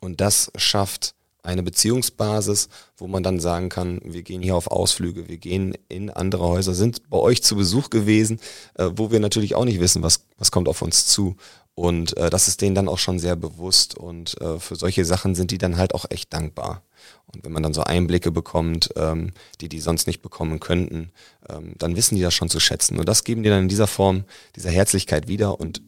Und 0.00 0.20
das 0.20 0.52
schafft 0.56 1.14
eine 1.44 1.62
Beziehungsbasis, 1.62 2.68
wo 2.96 3.06
man 3.06 3.22
dann 3.22 3.38
sagen 3.38 3.68
kann, 3.68 4.00
wir 4.02 4.22
gehen 4.22 4.42
hier 4.42 4.56
auf 4.56 4.66
Ausflüge, 4.66 5.28
wir 5.28 5.36
gehen 5.36 5.76
in 5.88 6.10
andere 6.10 6.48
Häuser, 6.48 6.74
sind 6.74 7.08
bei 7.10 7.18
euch 7.18 7.42
zu 7.42 7.54
Besuch 7.56 7.90
gewesen, 7.90 8.40
äh, 8.74 8.90
wo 8.96 9.10
wir 9.10 9.20
natürlich 9.20 9.54
auch 9.54 9.64
nicht 9.64 9.80
wissen, 9.80 10.02
was, 10.02 10.26
was 10.38 10.50
kommt 10.50 10.68
auf 10.68 10.82
uns 10.82 11.06
zu. 11.06 11.36
Und 11.74 12.16
äh, 12.16 12.30
das 12.30 12.48
ist 12.48 12.60
denen 12.60 12.74
dann 12.74 12.88
auch 12.88 12.98
schon 12.98 13.18
sehr 13.18 13.36
bewusst 13.36 13.96
und 13.96 14.40
äh, 14.40 14.58
für 14.58 14.76
solche 14.76 15.04
Sachen 15.04 15.34
sind 15.34 15.50
die 15.50 15.58
dann 15.58 15.76
halt 15.76 15.94
auch 15.94 16.06
echt 16.08 16.32
dankbar. 16.32 16.82
Und 17.26 17.44
wenn 17.44 17.52
man 17.52 17.62
dann 17.62 17.74
so 17.74 17.82
Einblicke 17.82 18.30
bekommt, 18.30 18.90
ähm, 18.96 19.32
die 19.60 19.68
die 19.68 19.80
sonst 19.80 20.06
nicht 20.06 20.22
bekommen 20.22 20.60
könnten, 20.60 21.10
ähm, 21.48 21.74
dann 21.78 21.96
wissen 21.96 22.14
die 22.14 22.22
das 22.22 22.32
schon 22.32 22.48
zu 22.48 22.60
schätzen. 22.60 22.98
Und 22.98 23.08
das 23.08 23.24
geben 23.24 23.42
die 23.42 23.50
dann 23.50 23.64
in 23.64 23.68
dieser 23.68 23.88
Form, 23.88 24.24
dieser 24.56 24.70
Herzlichkeit 24.70 25.26
wieder. 25.26 25.58
Und 25.60 25.82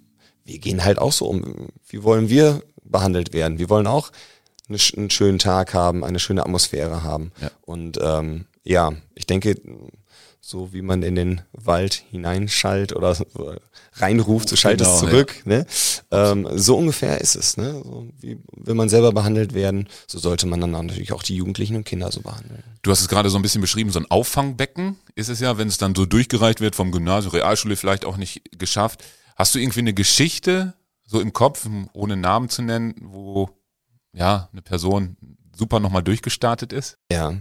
wir 0.45 0.59
gehen 0.59 0.85
halt 0.85 0.99
auch 0.99 1.13
so 1.13 1.27
um. 1.27 1.69
Wie 1.89 2.03
wollen 2.03 2.29
wir 2.29 2.63
behandelt 2.83 3.33
werden? 3.33 3.59
Wir 3.59 3.71
wollen 3.71 3.87
auch 3.87 4.11
einen 4.69 5.11
schönen 5.11 5.39
Tag 5.39 5.75
haben, 5.75 6.05
eine 6.05 6.19
schöne 6.19 6.43
Atmosphäre 6.43 7.03
haben. 7.03 7.33
Ja. 7.41 7.51
Und 7.63 7.99
ähm, 8.03 8.47
ja, 8.65 8.93
ich 9.15 9.27
denke, 9.27 9.55
so 10.47 10.73
wie 10.73 10.83
man 10.83 11.03
in 11.03 11.17
den 11.17 11.41
Wald 11.53 12.05
hineinschallt 12.11 12.95
oder 12.95 13.17
reinruft, 13.95 14.49
so 14.49 14.55
schallt 14.55 14.79
genau, 14.79 14.95
es 14.95 15.01
zurück. 15.01 15.43
Ja. 15.45 15.59
Ne? 15.59 15.67
Ähm, 16.13 16.49
so 16.53 16.77
ungefähr 16.77 17.21
ist 17.21 17.35
es. 17.35 17.57
Ne? 17.57 17.73
So 17.85 18.09
wie 18.21 18.39
will 18.53 18.75
man 18.75 18.89
selber 18.89 19.13
behandelt 19.13 19.55
werden, 19.55 19.89
so 20.07 20.19
sollte 20.19 20.47
man 20.47 20.61
dann 20.61 20.71
natürlich 20.71 21.13
auch 21.13 21.25
die 21.25 21.35
Jugendlichen 21.35 21.75
und 21.75 21.85
Kinder 21.85 22.13
so 22.13 22.21
behandeln. 22.21 22.63
Du 22.83 22.93
hast 22.93 23.01
es 23.01 23.09
gerade 23.09 23.29
so 23.29 23.39
ein 23.39 23.43
bisschen 23.43 23.61
beschrieben, 23.61 23.91
so 23.91 23.99
ein 23.99 24.11
Auffangbecken 24.11 24.97
ist 25.17 25.29
es 25.29 25.41
ja, 25.41 25.59
wenn 25.59 25.67
es 25.67 25.79
dann 25.79 25.97
so 25.97 26.07
durchgereicht 26.07 26.61
wird 26.61 26.77
vom 26.77 26.93
Gymnasium, 26.93 27.33
Realschule 27.33 27.75
vielleicht 27.75 28.05
auch 28.05 28.17
nicht 28.17 28.43
geschafft. 28.59 29.03
Hast 29.35 29.55
du 29.55 29.59
irgendwie 29.59 29.81
eine 29.81 29.95
Geschichte 29.95 30.75
so 31.05 31.21
im 31.21 31.33
Kopf, 31.33 31.69
ohne 31.93 32.17
Namen 32.17 32.49
zu 32.49 32.63
nennen, 32.63 32.95
wo 33.01 33.51
ja, 34.17 34.49
eine 34.51 34.63
Person 34.63 35.17
super 35.55 35.79
nochmal 35.79 36.03
durchgestartet 36.03 36.73
ist? 36.73 36.99
Ja, 37.13 37.35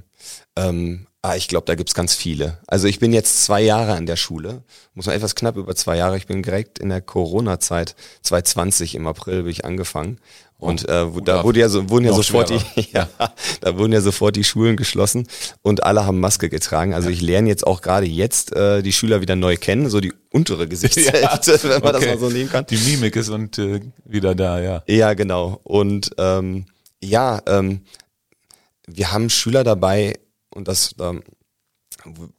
ähm, 0.55 1.07
ah, 1.25 1.35
ich 1.35 1.47
glaube, 1.47 1.65
da 1.65 1.75
gibt's 1.75 1.93
ganz 1.93 2.15
viele. 2.15 2.59
Also 2.67 2.87
ich 2.87 2.99
bin 2.99 3.13
jetzt 3.13 3.43
zwei 3.43 3.61
Jahre 3.61 3.93
an 3.93 4.05
der 4.05 4.15
Schule, 4.15 4.63
muss 4.93 5.07
man 5.07 5.15
etwas 5.15 5.35
knapp 5.35 5.57
über 5.57 5.75
zwei 5.75 5.97
Jahre. 5.97 6.17
Ich 6.17 6.27
bin 6.27 6.43
direkt 6.43 6.79
in 6.79 6.89
der 6.89 7.01
Corona-Zeit 7.01 7.95
2020 8.21 8.95
im 8.95 9.07
April 9.07 9.43
bin 9.43 9.51
ich 9.51 9.65
angefangen 9.65 10.19
und 10.57 10.87
äh, 10.87 11.13
wo, 11.13 11.19
da 11.19 11.43
wurde 11.43 11.59
ja 11.59 11.67
so, 11.67 11.89
wurden 11.89 12.05
ja 12.05 12.13
sofort 12.13 12.49
die, 12.49 12.87
ja, 12.93 13.09
da 13.59 13.77
wurden 13.77 13.91
ja 13.91 14.01
sofort 14.01 14.35
die 14.35 14.43
Schulen 14.43 14.77
geschlossen 14.77 15.27
und 15.61 15.83
alle 15.83 16.05
haben 16.05 16.19
Maske 16.19 16.49
getragen. 16.49 16.93
Also 16.93 17.09
ich 17.09 17.21
lerne 17.21 17.49
jetzt 17.49 17.67
auch 17.67 17.81
gerade 17.81 18.05
jetzt 18.05 18.55
äh, 18.55 18.81
die 18.81 18.93
Schüler 18.93 19.19
wieder 19.21 19.35
neu 19.35 19.57
kennen, 19.57 19.89
so 19.89 19.99
die 19.99 20.13
untere 20.31 20.67
Gesichtshälfte, 20.67 21.51
ja, 21.63 21.63
wenn 21.63 21.81
man 21.81 21.95
okay. 21.95 22.05
das 22.05 22.19
mal 22.21 22.29
so 22.29 22.29
nehmen 22.29 22.49
kann. 22.49 22.65
Die 22.67 22.77
Mimik 22.77 23.15
ist 23.15 23.29
und 23.29 23.57
äh, 23.57 23.81
wieder 24.05 24.33
da, 24.33 24.61
ja. 24.61 24.83
Ja, 24.87 25.13
genau. 25.13 25.59
Und 25.63 26.11
ähm, 26.17 26.65
ja, 27.03 27.41
ähm, 27.47 27.81
wir 28.87 29.11
haben 29.11 29.29
Schüler 29.29 29.63
dabei 29.63 30.13
und 30.55 30.67
das 30.67 30.95
ähm, 30.99 31.21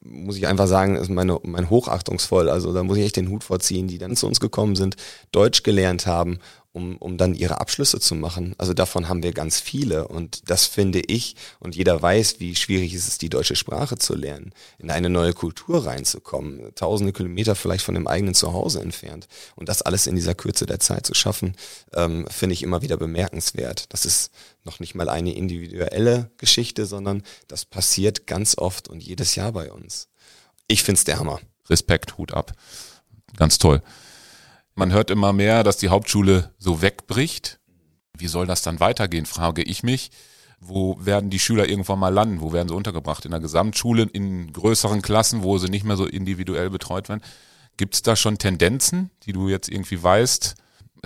muss 0.00 0.36
ich 0.36 0.46
einfach 0.46 0.66
sagen, 0.66 0.96
ist 0.96 1.10
meine, 1.10 1.38
mein 1.42 1.70
hochachtungsvoll. 1.70 2.48
Also 2.48 2.72
da 2.72 2.82
muss 2.82 2.98
ich 2.98 3.04
echt 3.04 3.16
den 3.16 3.30
Hut 3.30 3.44
vorziehen, 3.44 3.88
die 3.88 3.98
dann 3.98 4.16
zu 4.16 4.26
uns 4.26 4.40
gekommen 4.40 4.76
sind, 4.76 4.96
Deutsch 5.32 5.62
gelernt 5.62 6.06
haben 6.06 6.38
um, 6.76 6.98
um 6.98 7.16
dann 7.16 7.34
ihre 7.34 7.58
Abschlüsse 7.58 8.00
zu 8.00 8.14
machen. 8.14 8.54
Also 8.58 8.74
davon 8.74 9.08
haben 9.08 9.22
wir 9.22 9.32
ganz 9.32 9.58
viele 9.60 10.08
und 10.08 10.50
das 10.50 10.66
finde 10.66 11.00
ich 11.00 11.34
und 11.58 11.74
jeder 11.74 12.02
weiß, 12.02 12.38
wie 12.38 12.54
schwierig 12.54 12.92
es 12.92 13.08
ist, 13.08 13.22
die 13.22 13.30
deutsche 13.30 13.56
Sprache 13.56 13.96
zu 13.96 14.14
lernen, 14.14 14.52
in 14.78 14.90
eine 14.90 15.08
neue 15.08 15.32
Kultur 15.32 15.86
reinzukommen, 15.86 16.74
tausende 16.74 17.14
Kilometer 17.14 17.54
vielleicht 17.54 17.82
von 17.82 17.94
dem 17.94 18.06
eigenen 18.06 18.34
Zuhause 18.34 18.82
entfernt 18.82 19.26
und 19.54 19.70
das 19.70 19.80
alles 19.80 20.06
in 20.06 20.16
dieser 20.16 20.34
Kürze 20.34 20.66
der 20.66 20.78
Zeit 20.78 21.06
zu 21.06 21.14
schaffen, 21.14 21.56
ähm, 21.94 22.26
finde 22.28 22.52
ich 22.52 22.62
immer 22.62 22.82
wieder 22.82 22.98
bemerkenswert. 22.98 23.86
Das 23.94 24.04
ist 24.04 24.30
noch 24.64 24.78
nicht 24.78 24.94
mal 24.94 25.08
eine 25.08 25.34
individuelle 25.34 26.30
Geschichte, 26.36 26.84
sondern 26.84 27.22
das 27.48 27.64
passiert 27.64 28.26
ganz 28.26 28.58
oft 28.58 28.88
und 28.88 29.02
jedes 29.02 29.34
Jahr 29.34 29.52
bei 29.52 29.72
uns. 29.72 30.08
Ich 30.68 30.82
finde 30.82 30.98
es 30.98 31.04
der 31.04 31.18
Hammer. 31.18 31.40
Respekt, 31.70 32.18
Hut 32.18 32.34
ab. 32.34 32.52
Ganz 33.38 33.56
toll. 33.56 33.80
Man 34.78 34.92
hört 34.92 35.10
immer 35.10 35.32
mehr, 35.32 35.64
dass 35.64 35.78
die 35.78 35.88
Hauptschule 35.88 36.52
so 36.58 36.82
wegbricht. 36.82 37.58
Wie 38.18 38.26
soll 38.26 38.46
das 38.46 38.60
dann 38.60 38.78
weitergehen, 38.78 39.24
frage 39.24 39.62
ich 39.62 39.82
mich. 39.82 40.10
Wo 40.60 40.98
werden 41.00 41.30
die 41.30 41.38
Schüler 41.38 41.66
irgendwann 41.66 41.98
mal 41.98 42.12
landen? 42.12 42.42
Wo 42.42 42.52
werden 42.52 42.68
sie 42.68 42.74
untergebracht? 42.74 43.24
In 43.24 43.30
der 43.30 43.40
Gesamtschule, 43.40 44.02
in 44.12 44.52
größeren 44.52 45.00
Klassen, 45.00 45.42
wo 45.42 45.56
sie 45.56 45.70
nicht 45.70 45.84
mehr 45.84 45.96
so 45.96 46.04
individuell 46.04 46.68
betreut 46.68 47.08
werden? 47.08 47.22
Gibt 47.78 47.94
es 47.94 48.02
da 48.02 48.16
schon 48.16 48.36
Tendenzen, 48.36 49.10
die 49.24 49.32
du 49.32 49.48
jetzt 49.48 49.70
irgendwie 49.70 50.02
weißt? 50.02 50.56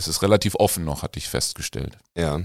Es 0.00 0.08
ist 0.08 0.22
relativ 0.22 0.54
offen 0.54 0.86
noch, 0.86 1.02
hatte 1.02 1.18
ich 1.18 1.28
festgestellt. 1.28 1.98
Ja, 2.16 2.40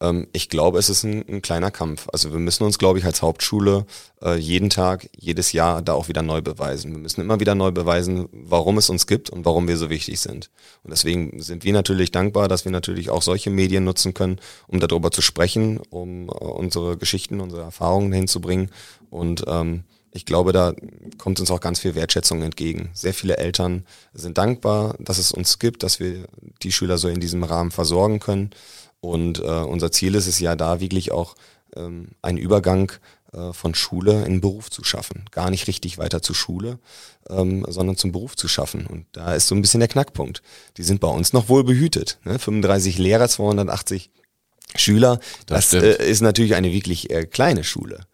ähm, 0.00 0.26
ich 0.32 0.48
glaube, 0.48 0.78
es 0.78 0.88
ist 0.88 1.04
ein, 1.04 1.22
ein, 1.28 1.42
kleiner 1.42 1.70
Kampf. 1.70 2.08
Also 2.10 2.32
wir 2.32 2.38
müssen 2.38 2.64
uns, 2.64 2.78
glaube 2.78 2.98
ich, 2.98 3.04
als 3.04 3.20
Hauptschule 3.20 3.84
äh, 4.22 4.36
jeden 4.36 4.70
Tag, 4.70 5.10
jedes 5.14 5.52
Jahr 5.52 5.82
da 5.82 5.92
auch 5.92 6.08
wieder 6.08 6.22
neu 6.22 6.40
beweisen. 6.40 6.92
Wir 6.92 6.98
müssen 6.98 7.20
immer 7.20 7.40
wieder 7.40 7.54
neu 7.54 7.72
beweisen, 7.72 8.30
warum 8.32 8.78
es 8.78 8.88
uns 8.88 9.06
gibt 9.06 9.28
und 9.28 9.44
warum 9.44 9.68
wir 9.68 9.76
so 9.76 9.90
wichtig 9.90 10.18
sind. 10.18 10.50
Und 10.82 10.92
deswegen 10.92 11.42
sind 11.42 11.62
wir 11.62 11.74
natürlich 11.74 12.10
dankbar, 12.10 12.48
dass 12.48 12.64
wir 12.64 12.72
natürlich 12.72 13.10
auch 13.10 13.20
solche 13.20 13.50
Medien 13.50 13.84
nutzen 13.84 14.14
können, 14.14 14.40
um 14.66 14.80
darüber 14.80 15.10
zu 15.10 15.20
sprechen, 15.20 15.80
um 15.90 16.30
äh, 16.30 16.32
unsere 16.32 16.96
Geschichten, 16.96 17.42
unsere 17.42 17.60
Erfahrungen 17.60 18.14
hinzubringen. 18.14 18.70
Und 19.10 19.44
ähm, 19.46 19.84
ich 20.14 20.24
glaube, 20.24 20.52
da 20.52 20.74
kommt 21.18 21.40
uns 21.40 21.50
auch 21.50 21.60
ganz 21.60 21.80
viel 21.80 21.96
Wertschätzung 21.96 22.42
entgegen. 22.42 22.90
Sehr 22.94 23.12
viele 23.12 23.36
Eltern 23.36 23.84
sind 24.12 24.38
dankbar, 24.38 24.94
dass 25.00 25.18
es 25.18 25.32
uns 25.32 25.58
gibt, 25.58 25.82
dass 25.82 25.98
wir 25.98 26.26
die 26.62 26.70
Schüler 26.70 26.98
so 26.98 27.08
in 27.08 27.18
diesem 27.18 27.42
Rahmen 27.42 27.72
versorgen 27.72 28.20
können. 28.20 28.50
Und 29.00 29.40
äh, 29.40 29.42
unser 29.42 29.90
Ziel 29.90 30.14
ist 30.14 30.28
es 30.28 30.38
ja 30.38 30.54
da 30.54 30.78
wirklich 30.80 31.10
auch 31.10 31.34
ähm, 31.74 32.12
einen 32.22 32.38
Übergang 32.38 32.92
äh, 33.32 33.52
von 33.52 33.74
Schule 33.74 34.24
in 34.24 34.40
Beruf 34.40 34.70
zu 34.70 34.84
schaffen. 34.84 35.24
Gar 35.32 35.50
nicht 35.50 35.66
richtig 35.66 35.98
weiter 35.98 36.22
zur 36.22 36.36
Schule, 36.36 36.78
ähm, 37.28 37.66
sondern 37.68 37.96
zum 37.96 38.12
Beruf 38.12 38.36
zu 38.36 38.46
schaffen. 38.46 38.86
Und 38.86 39.06
da 39.12 39.34
ist 39.34 39.48
so 39.48 39.56
ein 39.56 39.62
bisschen 39.62 39.80
der 39.80 39.88
Knackpunkt. 39.88 40.42
Die 40.76 40.84
sind 40.84 41.00
bei 41.00 41.08
uns 41.08 41.32
noch 41.32 41.48
wohl 41.48 41.64
behütet. 41.64 42.18
Ne? 42.22 42.38
35 42.38 42.98
Lehrer, 42.98 43.28
280 43.28 44.10
Schüler. 44.76 45.18
Das, 45.46 45.70
das 45.70 45.82
äh, 45.82 46.08
ist 46.08 46.20
natürlich 46.20 46.54
eine 46.54 46.72
wirklich 46.72 47.10
äh, 47.10 47.26
kleine 47.26 47.64
Schule. 47.64 48.06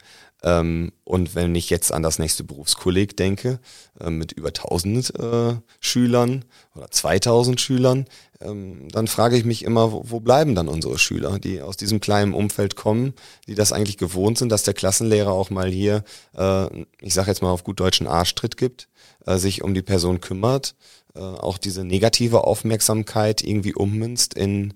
Ähm, 0.42 0.92
und 1.04 1.34
wenn 1.34 1.54
ich 1.54 1.70
jetzt 1.70 1.92
an 1.92 2.02
das 2.02 2.18
nächste 2.18 2.44
Berufskolleg 2.44 3.16
denke, 3.16 3.58
äh, 4.00 4.10
mit 4.10 4.32
über 4.32 4.48
1000 4.48 5.18
äh, 5.18 5.56
Schülern 5.80 6.44
oder 6.74 6.90
2000 6.90 7.60
Schülern, 7.60 8.06
ähm, 8.40 8.88
dann 8.90 9.06
frage 9.06 9.36
ich 9.36 9.44
mich 9.44 9.64
immer, 9.64 9.92
wo, 9.92 10.04
wo, 10.06 10.20
bleiben 10.20 10.54
dann 10.54 10.68
unsere 10.68 10.98
Schüler, 10.98 11.38
die 11.38 11.60
aus 11.60 11.76
diesem 11.76 12.00
kleinen 12.00 12.32
Umfeld 12.32 12.74
kommen, 12.74 13.12
die 13.46 13.54
das 13.54 13.72
eigentlich 13.72 13.98
gewohnt 13.98 14.38
sind, 14.38 14.50
dass 14.50 14.62
der 14.62 14.74
Klassenlehrer 14.74 15.32
auch 15.32 15.50
mal 15.50 15.70
hier, 15.70 16.04
äh, 16.36 16.66
ich 17.00 17.12
sage 17.12 17.28
jetzt 17.28 17.42
mal 17.42 17.50
auf 17.50 17.64
gut 17.64 17.80
deutschen 17.80 18.06
Arschtritt 18.06 18.56
gibt, 18.56 18.88
äh, 19.26 19.36
sich 19.36 19.62
um 19.62 19.74
die 19.74 19.82
Person 19.82 20.22
kümmert, 20.22 20.74
äh, 21.14 21.20
auch 21.20 21.58
diese 21.58 21.84
negative 21.84 22.44
Aufmerksamkeit 22.44 23.42
irgendwie 23.42 23.74
ummünzt 23.74 24.34
in 24.34 24.72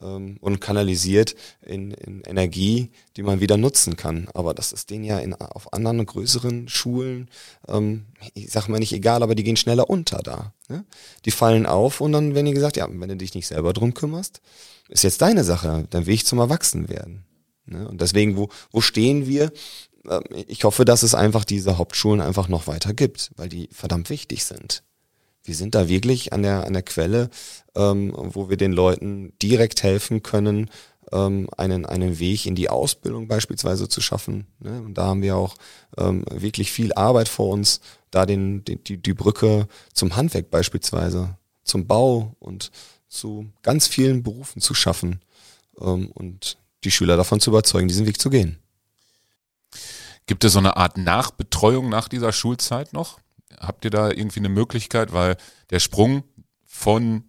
ähm, 0.00 0.36
und 0.40 0.60
kanalisiert 0.60 1.34
in, 1.62 1.92
in 1.92 2.22
Energie, 2.22 2.90
die 3.16 3.22
man 3.22 3.40
wieder 3.40 3.56
nutzen 3.56 3.96
kann. 3.96 4.28
Aber 4.34 4.54
das 4.54 4.72
ist 4.72 4.90
denen 4.90 5.04
ja 5.04 5.18
in, 5.18 5.34
auf 5.34 5.72
anderen 5.72 6.04
größeren 6.04 6.68
Schulen, 6.68 7.28
ähm, 7.68 8.06
ich 8.34 8.50
sag 8.50 8.68
mal 8.68 8.78
nicht 8.78 8.92
egal, 8.92 9.22
aber 9.22 9.34
die 9.34 9.44
gehen 9.44 9.56
schneller 9.56 9.88
unter 9.90 10.18
da. 10.18 10.52
Ne? 10.68 10.84
Die 11.24 11.30
fallen 11.30 11.66
auf 11.66 12.00
und 12.00 12.12
dann 12.12 12.34
werden 12.34 12.46
die 12.46 12.54
gesagt, 12.54 12.76
ja, 12.76 12.88
wenn 12.90 13.08
du 13.08 13.16
dich 13.16 13.34
nicht 13.34 13.46
selber 13.46 13.72
drum 13.72 13.94
kümmerst, 13.94 14.40
ist 14.88 15.04
jetzt 15.04 15.22
deine 15.22 15.44
Sache, 15.44 15.86
will 15.90 16.14
ich 16.14 16.26
zum 16.26 16.38
Erwachsenwerden. 16.38 17.24
Ne? 17.66 17.88
Und 17.88 18.00
deswegen, 18.00 18.36
wo, 18.36 18.48
wo 18.70 18.80
stehen 18.80 19.26
wir? 19.26 19.52
Ähm, 20.08 20.22
ich 20.46 20.64
hoffe, 20.64 20.84
dass 20.84 21.02
es 21.02 21.14
einfach 21.14 21.44
diese 21.44 21.78
Hauptschulen 21.78 22.20
einfach 22.20 22.48
noch 22.48 22.66
weiter 22.66 22.94
gibt, 22.94 23.30
weil 23.36 23.48
die 23.48 23.68
verdammt 23.72 24.10
wichtig 24.10 24.44
sind 24.44 24.82
wir 25.46 25.54
sind 25.54 25.74
da 25.74 25.88
wirklich 25.88 26.32
an 26.32 26.42
der, 26.42 26.66
an 26.66 26.72
der 26.72 26.82
Quelle, 26.82 27.30
ähm, 27.74 28.12
wo 28.16 28.48
wir 28.48 28.56
den 28.56 28.72
Leuten 28.72 29.32
direkt 29.40 29.82
helfen 29.82 30.22
können, 30.22 30.70
ähm, 31.12 31.48
einen, 31.56 31.86
einen 31.86 32.18
Weg 32.18 32.46
in 32.46 32.54
die 32.54 32.68
Ausbildung 32.68 33.28
beispielsweise 33.28 33.88
zu 33.88 34.00
schaffen. 34.00 34.46
Ne? 34.58 34.82
Und 34.82 34.94
da 34.94 35.06
haben 35.06 35.22
wir 35.22 35.36
auch 35.36 35.54
ähm, 35.96 36.24
wirklich 36.30 36.72
viel 36.72 36.92
Arbeit 36.94 37.28
vor 37.28 37.50
uns, 37.50 37.80
da 38.10 38.26
den, 38.26 38.64
die, 38.64 38.98
die, 38.98 39.14
Brücke 39.14 39.68
zum 39.92 40.16
Handwerk 40.16 40.50
beispielsweise, 40.50 41.36
zum 41.64 41.86
Bau 41.86 42.34
und 42.38 42.70
zu 43.08 43.46
ganz 43.62 43.86
vielen 43.86 44.22
Berufen 44.22 44.60
zu 44.60 44.74
schaffen 44.74 45.20
ähm, 45.80 46.10
und 46.12 46.58
die 46.84 46.90
Schüler 46.90 47.16
davon 47.16 47.40
zu 47.40 47.50
überzeugen, 47.50 47.88
diesen 47.88 48.06
Weg 48.06 48.20
zu 48.20 48.30
gehen. 48.30 48.58
Gibt 50.26 50.44
es 50.44 50.54
so 50.54 50.58
eine 50.58 50.76
Art 50.76 50.98
Nachbetreuung 50.98 51.88
nach 51.88 52.08
dieser 52.08 52.32
Schulzeit 52.32 52.92
noch? 52.92 53.20
Habt 53.58 53.84
ihr 53.84 53.90
da 53.90 54.10
irgendwie 54.10 54.40
eine 54.40 54.48
Möglichkeit, 54.48 55.12
weil 55.12 55.36
der 55.70 55.80
Sprung 55.80 56.24
von 56.64 57.24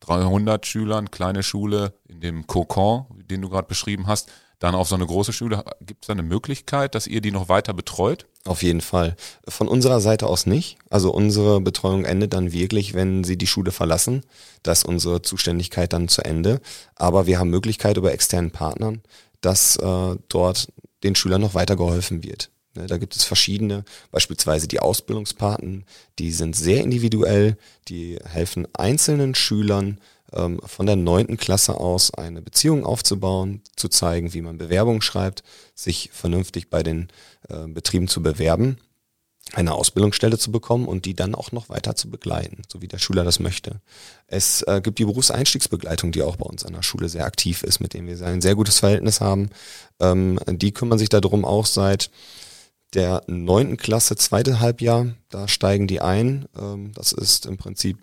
300 0.00 0.66
Schülern, 0.66 1.10
kleine 1.10 1.42
Schule 1.42 1.94
in 2.08 2.20
dem 2.20 2.46
Kokon, 2.46 3.06
den 3.30 3.42
du 3.42 3.48
gerade 3.48 3.68
beschrieben 3.68 4.06
hast, 4.06 4.30
dann 4.58 4.74
auf 4.74 4.88
so 4.88 4.94
eine 4.94 5.06
große 5.06 5.32
Schule, 5.32 5.64
gibt 5.80 6.04
es 6.04 6.08
da 6.08 6.12
eine 6.12 6.22
Möglichkeit, 6.22 6.94
dass 6.94 7.06
ihr 7.06 7.22
die 7.22 7.32
noch 7.32 7.48
weiter 7.48 7.72
betreut? 7.72 8.26
Auf 8.44 8.62
jeden 8.62 8.82
Fall. 8.82 9.16
Von 9.48 9.68
unserer 9.68 10.00
Seite 10.00 10.26
aus 10.26 10.46
nicht. 10.46 10.78
Also 10.90 11.12
unsere 11.12 11.60
Betreuung 11.60 12.04
endet 12.04 12.34
dann 12.34 12.52
wirklich, 12.52 12.94
wenn 12.94 13.24
sie 13.24 13.38
die 13.38 13.46
Schule 13.46 13.72
verlassen. 13.72 14.22
Da 14.62 14.72
ist 14.72 14.84
unsere 14.84 15.22
Zuständigkeit 15.22 15.92
dann 15.92 16.08
zu 16.08 16.22
Ende. 16.22 16.60
Aber 16.94 17.26
wir 17.26 17.38
haben 17.38 17.50
Möglichkeit 17.50 17.96
über 17.96 18.12
externen 18.12 18.50
Partnern, 18.50 19.02
dass 19.40 19.76
äh, 19.76 20.16
dort 20.28 20.68
den 21.04 21.14
Schülern 21.14 21.40
noch 21.40 21.54
weitergeholfen 21.54 22.22
wird. 22.22 22.50
Ne, 22.74 22.86
da 22.86 22.98
gibt 22.98 23.16
es 23.16 23.24
verschiedene, 23.24 23.84
beispielsweise 24.12 24.68
die 24.68 24.78
Ausbildungspaten, 24.78 25.84
die 26.18 26.30
sind 26.30 26.54
sehr 26.54 26.82
individuell, 26.82 27.56
die 27.88 28.18
helfen 28.24 28.68
einzelnen 28.74 29.34
Schülern 29.34 29.98
ähm, 30.32 30.60
von 30.64 30.86
der 30.86 30.96
neunten 30.96 31.36
Klasse 31.36 31.74
aus 31.74 32.14
eine 32.14 32.42
Beziehung 32.42 32.84
aufzubauen, 32.84 33.62
zu 33.74 33.88
zeigen, 33.88 34.34
wie 34.34 34.42
man 34.42 34.58
Bewerbungen 34.58 35.02
schreibt, 35.02 35.42
sich 35.74 36.10
vernünftig 36.12 36.70
bei 36.70 36.84
den 36.84 37.08
äh, 37.48 37.66
Betrieben 37.66 38.06
zu 38.06 38.22
bewerben, 38.22 38.78
eine 39.52 39.72
Ausbildungsstelle 39.72 40.38
zu 40.38 40.52
bekommen 40.52 40.86
und 40.86 41.06
die 41.06 41.14
dann 41.14 41.34
auch 41.34 41.50
noch 41.50 41.70
weiter 41.70 41.96
zu 41.96 42.08
begleiten, 42.08 42.62
so 42.68 42.82
wie 42.82 42.88
der 42.88 42.98
Schüler 42.98 43.24
das 43.24 43.40
möchte. 43.40 43.80
Es 44.28 44.62
äh, 44.62 44.80
gibt 44.80 45.00
die 45.00 45.04
Berufseinstiegsbegleitung, 45.06 46.12
die 46.12 46.22
auch 46.22 46.36
bei 46.36 46.46
uns 46.46 46.64
an 46.64 46.74
der 46.74 46.82
Schule 46.82 47.08
sehr 47.08 47.24
aktiv 47.24 47.64
ist, 47.64 47.80
mit 47.80 47.94
dem 47.94 48.06
wir 48.06 48.20
ein 48.24 48.40
sehr 48.42 48.54
gutes 48.54 48.78
Verhältnis 48.78 49.20
haben. 49.20 49.50
Ähm, 49.98 50.38
die 50.46 50.70
kümmern 50.70 51.00
sich 51.00 51.08
darum 51.08 51.44
auch 51.44 51.66
seit 51.66 52.10
der 52.94 53.22
neunten 53.26 53.76
Klasse, 53.76 54.16
zweite 54.16 54.60
Halbjahr. 54.60 55.06
Da 55.28 55.48
steigen 55.48 55.86
die 55.86 56.00
ein. 56.00 56.46
Ähm, 56.58 56.92
das 56.94 57.12
ist 57.12 57.46
im 57.46 57.56
Prinzip 57.56 57.98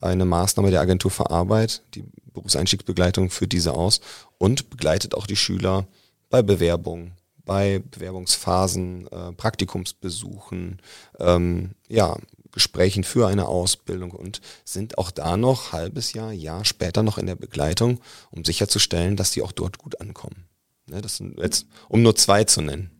eine 0.00 0.24
Maßnahme 0.24 0.70
der 0.70 0.80
Agentur 0.80 1.10
für 1.10 1.30
Arbeit. 1.30 1.82
Die 1.94 2.04
Berufseinstiegsbegleitung 2.32 3.30
führt 3.30 3.52
diese 3.52 3.72
aus 3.74 4.00
und 4.38 4.70
begleitet 4.70 5.14
auch 5.14 5.26
die 5.26 5.36
Schüler 5.36 5.86
bei 6.28 6.42
Bewerbungen, 6.42 7.12
bei 7.44 7.82
Bewerbungsphasen, 7.90 9.06
äh, 9.08 9.32
Praktikumsbesuchen, 9.32 10.80
ähm, 11.18 11.70
ja, 11.88 12.16
Gesprächen 12.52 13.04
für 13.04 13.28
eine 13.28 13.48
Ausbildung 13.48 14.12
und 14.12 14.40
sind 14.64 14.96
auch 14.96 15.10
da 15.10 15.36
noch 15.36 15.72
halbes 15.72 16.14
Jahr, 16.14 16.32
Jahr 16.32 16.64
später 16.64 17.02
noch 17.02 17.18
in 17.18 17.26
der 17.26 17.36
Begleitung, 17.36 18.00
um 18.30 18.46
sicherzustellen, 18.46 19.16
dass 19.16 19.30
die 19.30 19.42
auch 19.42 19.52
dort 19.52 19.76
gut 19.76 20.00
ankommen. 20.00 20.46
Ne, 20.86 21.02
das 21.02 21.18
sind 21.18 21.38
jetzt, 21.38 21.66
um 21.88 22.02
nur 22.02 22.16
zwei 22.16 22.44
zu 22.44 22.62
nennen. 22.62 22.95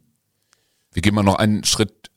Wir 0.97 1.03
gehen 1.03 1.15
mal 1.15 1.23
noch 1.23 1.35
einen 1.35 1.63
Schritt 1.63 2.11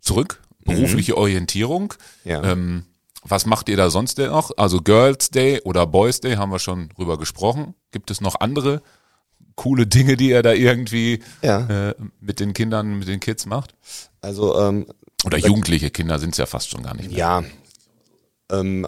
zurück. 0.00 0.40
Berufliche 0.64 1.12
mhm. 1.12 1.18
Orientierung. 1.18 1.92
Ja. 2.24 2.42
Ähm, 2.42 2.86
was 3.22 3.44
macht 3.44 3.68
ihr 3.68 3.76
da 3.76 3.90
sonst 3.90 4.16
denn 4.16 4.30
noch? 4.30 4.52
Also 4.56 4.80
Girls 4.80 5.28
Day 5.28 5.60
oder 5.64 5.86
Boys 5.86 6.22
Day 6.22 6.36
haben 6.36 6.50
wir 6.50 6.60
schon 6.60 6.88
drüber 6.96 7.18
gesprochen. 7.18 7.74
Gibt 7.90 8.10
es 8.10 8.22
noch 8.22 8.40
andere 8.40 8.80
coole 9.54 9.86
Dinge, 9.86 10.16
die 10.16 10.30
ihr 10.30 10.42
da 10.42 10.54
irgendwie 10.54 11.22
ja. 11.42 11.90
äh, 11.90 11.94
mit 12.20 12.40
den 12.40 12.54
Kindern, 12.54 12.98
mit 13.00 13.06
den 13.06 13.20
Kids 13.20 13.44
macht? 13.44 13.74
Also 14.22 14.58
ähm, 14.58 14.86
oder 15.26 15.36
jugendliche 15.36 15.90
Kinder 15.90 16.18
sind 16.18 16.30
es 16.30 16.38
ja 16.38 16.46
fast 16.46 16.70
schon 16.70 16.82
gar 16.82 16.94
nicht 16.94 17.10
mehr. 17.10 17.18
Ja, 17.18 17.44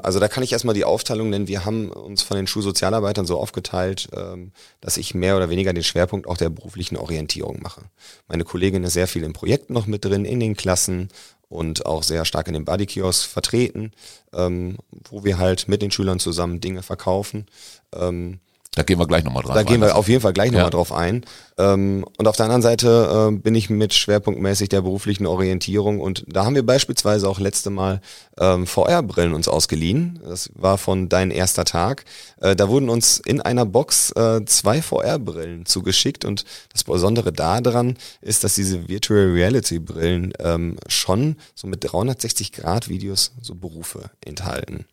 also 0.02 0.20
da 0.20 0.28
kann 0.28 0.42
ich 0.42 0.52
erstmal 0.52 0.74
die 0.74 0.84
Aufteilung 0.84 1.30
nennen. 1.30 1.48
Wir 1.48 1.64
haben 1.64 1.90
uns 1.90 2.22
von 2.22 2.36
den 2.36 2.46
Schulsozialarbeitern 2.46 3.26
so 3.26 3.38
aufgeteilt, 3.38 4.08
ähm, 4.14 4.52
dass 4.80 4.96
ich 4.96 5.14
mehr 5.14 5.36
oder 5.36 5.50
weniger 5.50 5.72
den 5.72 5.82
Schwerpunkt 5.82 6.26
auch 6.26 6.36
der 6.36 6.50
beruflichen 6.50 6.96
Orientierung 6.96 7.60
mache. 7.62 7.82
Meine 8.28 8.44
Kollegin 8.44 8.84
ist 8.84 8.94
sehr 8.94 9.08
viel 9.08 9.24
im 9.24 9.32
Projekt 9.32 9.70
noch 9.70 9.86
mit 9.86 10.04
drin, 10.04 10.24
in 10.24 10.40
den 10.40 10.56
Klassen 10.56 11.08
und 11.48 11.86
auch 11.86 12.02
sehr 12.02 12.24
stark 12.24 12.48
in 12.48 12.54
den 12.54 12.64
Bodykiosk 12.64 13.28
vertreten, 13.28 13.92
ähm, 14.32 14.78
wo 15.08 15.24
wir 15.24 15.38
halt 15.38 15.68
mit 15.68 15.82
den 15.82 15.90
Schülern 15.90 16.18
zusammen 16.18 16.60
Dinge 16.60 16.82
verkaufen. 16.82 17.46
Ähm, 17.94 18.40
da 18.76 18.82
gehen 18.82 18.98
wir 18.98 19.06
gleich 19.06 19.24
nochmal 19.24 19.42
drauf 19.42 19.52
ein. 19.52 19.56
Da 19.56 19.62
gehen 19.62 19.80
wir 19.80 19.96
auf 19.96 20.06
jeden 20.06 20.20
Fall 20.20 20.34
gleich 20.34 20.50
nochmal 20.50 20.66
ja. 20.66 20.70
drauf 20.70 20.92
ein. 20.92 21.24
Ähm, 21.56 22.04
und 22.18 22.28
auf 22.28 22.36
der 22.36 22.44
anderen 22.44 22.60
Seite 22.60 23.30
äh, 23.30 23.34
bin 23.34 23.54
ich 23.54 23.70
mit 23.70 23.94
schwerpunktmäßig 23.94 24.68
der 24.68 24.82
beruflichen 24.82 25.26
Orientierung 25.26 25.98
und 25.98 26.24
da 26.28 26.44
haben 26.44 26.54
wir 26.54 26.64
beispielsweise 26.64 27.26
auch 27.26 27.40
letzte 27.40 27.70
Mal 27.70 28.02
ähm, 28.38 28.66
VR-Brillen 28.66 29.32
uns 29.32 29.48
ausgeliehen. 29.48 30.20
Das 30.22 30.50
war 30.54 30.76
von 30.76 31.08
Dein 31.08 31.30
erster 31.30 31.64
Tag. 31.64 32.04
Äh, 32.38 32.54
da 32.54 32.68
wurden 32.68 32.90
uns 32.90 33.18
in 33.18 33.40
einer 33.40 33.64
Box 33.64 34.10
äh, 34.10 34.44
zwei 34.44 34.82
VR-Brillen 34.82 35.64
zugeschickt 35.64 36.26
und 36.26 36.44
das 36.70 36.84
Besondere 36.84 37.32
daran 37.32 37.96
ist, 38.20 38.44
dass 38.44 38.56
diese 38.56 38.88
Virtual 38.88 39.32
Reality-Brillen 39.32 40.34
ähm, 40.38 40.76
schon 40.86 41.36
so 41.54 41.66
mit 41.66 41.82
360 41.82 42.52
Grad 42.52 42.90
Videos 42.90 43.32
so 43.40 43.54
Berufe 43.54 44.10
enthalten. 44.22 44.84